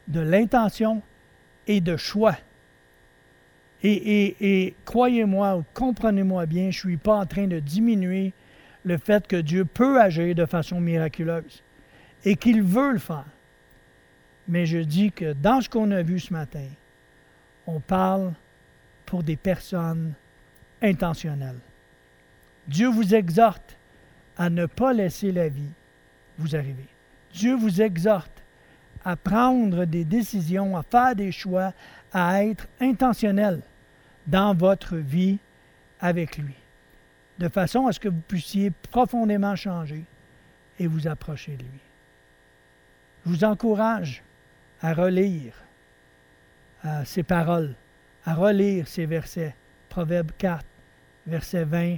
[0.08, 1.02] de l'intention
[1.66, 2.36] et de choix.
[3.82, 8.32] Et, et croyez-moi ou comprenez-moi bien, je ne suis pas en train de diminuer
[8.84, 11.62] le fait que Dieu peut agir de façon miraculeuse
[12.24, 13.26] et qu'il veut le faire.
[14.48, 16.66] Mais je dis que dans ce qu'on a vu ce matin,
[17.66, 18.32] on parle
[19.06, 20.14] pour des personnes
[20.82, 21.60] intentionnelles.
[22.66, 23.76] Dieu vous exhorte
[24.36, 25.72] à ne pas laisser la vie
[26.38, 26.86] vous arriver.
[27.32, 28.42] Dieu vous exhorte
[29.04, 31.72] à prendre des décisions, à faire des choix,
[32.12, 33.60] à être intentionnel
[34.26, 35.38] dans votre vie
[36.00, 36.54] avec lui,
[37.38, 40.04] de façon à ce que vous puissiez profondément changer
[40.78, 41.80] et vous approcher de lui.
[43.24, 44.22] Je vous encourage
[44.82, 45.54] à relire
[46.84, 47.74] euh, ces paroles,
[48.24, 49.54] à relire ces versets,
[49.88, 50.64] Proverbe 4,
[51.26, 51.96] versets 20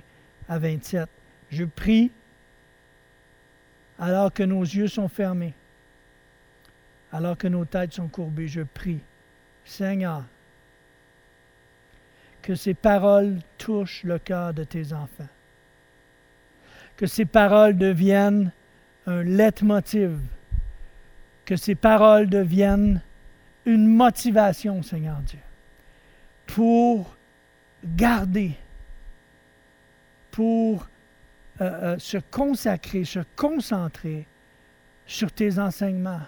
[0.49, 1.09] à 27.
[1.51, 2.12] Je prie
[3.99, 5.55] alors que nos yeux sont fermés,
[7.12, 9.01] alors que nos têtes sont courbées, je prie,
[9.64, 10.24] Seigneur,
[12.43, 15.28] que ces paroles touchent le cœur de tes enfants,
[16.97, 18.53] que ces paroles deviennent
[19.07, 20.18] un leitmotiv,
[21.45, 23.03] que ces paroles deviennent
[23.66, 25.38] une motivation, Seigneur Dieu,
[26.47, 27.16] pour
[27.84, 28.53] garder,
[30.30, 30.86] pour
[31.61, 34.26] euh, euh, se consacrer, se concentrer
[35.07, 36.22] sur tes enseignements,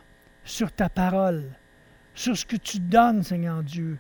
[0.45, 1.45] sur ta parole,
[2.15, 3.99] sur ce que tu donnes, Seigneur Dieu,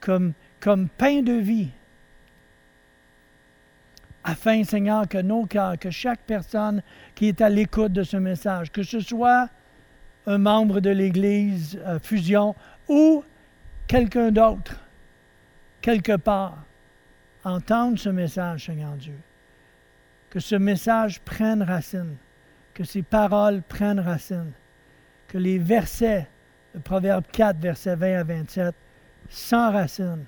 [0.00, 1.70] comme, comme pain de vie.
[4.22, 6.82] Afin, Seigneur, que nos cœurs, que chaque personne
[7.14, 9.48] qui est à l'écoute de ce message, que ce soit
[10.26, 12.54] un membre de l'Église euh, Fusion
[12.88, 13.24] ou
[13.86, 14.80] quelqu'un d'autre,
[15.80, 16.64] quelque part,
[17.44, 19.18] entende ce message, Seigneur Dieu
[20.36, 22.16] que ce message prenne racine,
[22.74, 24.52] que ces paroles prennent racine,
[25.28, 26.28] que les versets,
[26.74, 28.74] le Proverbe 4, versets 20 à 27,
[29.30, 30.26] s'enracinent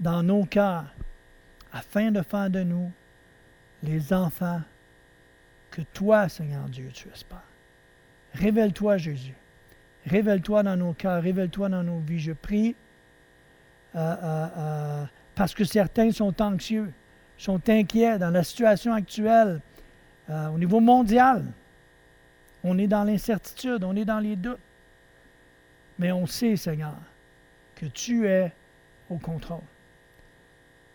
[0.00, 0.86] dans nos cœurs,
[1.70, 2.90] afin de faire de nous
[3.82, 4.62] les enfants
[5.70, 7.42] que toi, Seigneur Dieu, tu espères.
[8.34, 9.34] Révèle-toi, Jésus.
[10.06, 12.18] Révèle-toi dans nos cœurs, révèle-toi dans nos vies.
[12.18, 12.76] Je prie
[13.94, 15.04] euh, euh, euh,
[15.34, 16.92] parce que certains sont anxieux
[17.36, 19.60] sont inquiets dans la situation actuelle
[20.28, 21.44] au niveau mondial.
[22.62, 24.60] On est dans l'incertitude, on est dans les doutes.
[25.98, 26.96] Mais on sait, Seigneur,
[27.74, 28.52] que tu es
[29.10, 29.64] au contrôle.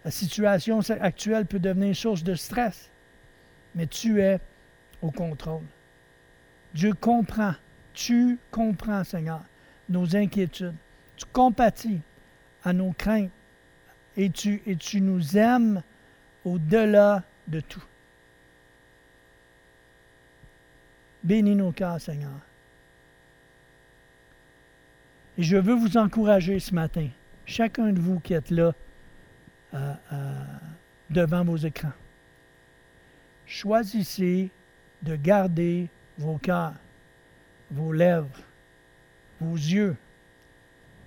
[0.06, 2.90] La situation actuelle peut devenir source de stress,
[3.76, 4.40] mais tu es
[5.02, 5.64] au contrôle.
[6.74, 7.54] Dieu comprend,
[7.94, 9.42] tu comprends, Seigneur,
[9.90, 10.76] nos inquiétudes.
[11.18, 12.00] Tu compatis
[12.64, 13.32] à nos craintes
[14.16, 15.82] et tu, et tu nous aimes
[16.46, 17.84] au-delà de tout.
[21.24, 22.40] Bénis nos cœurs, Seigneur.
[25.38, 27.10] Et je veux vous encourager ce matin,
[27.46, 28.74] chacun de vous qui êtes là
[29.74, 30.44] euh, euh,
[31.10, 31.94] devant vos écrans.
[33.46, 34.52] Choisissez
[35.02, 35.90] de garder
[36.20, 36.76] vos cœurs,
[37.72, 38.44] vos lèvres,
[39.40, 39.96] vos yeux,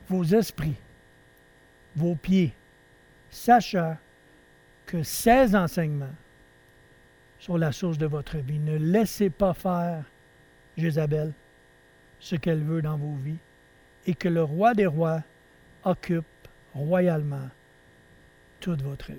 [0.09, 0.77] vos esprits,
[1.95, 2.55] vos pieds,
[3.31, 3.97] sachant
[4.87, 6.15] que ces enseignements
[7.39, 8.59] sont la source de votre vie.
[8.59, 10.05] Ne laissez pas faire
[10.77, 11.33] Jézabel
[12.19, 13.39] ce qu'elle veut dans vos vies
[14.07, 15.23] et que le roi des rois
[15.85, 16.25] occupe
[16.75, 17.51] royalement
[18.61, 19.19] toute votre vie.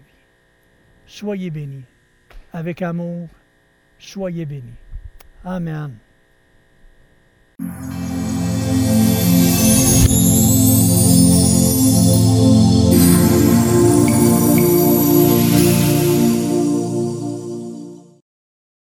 [1.06, 1.86] Soyez bénis.
[2.52, 3.30] Avec amour,
[4.00, 4.83] soyez bénis.
[5.46, 6.00] Amen.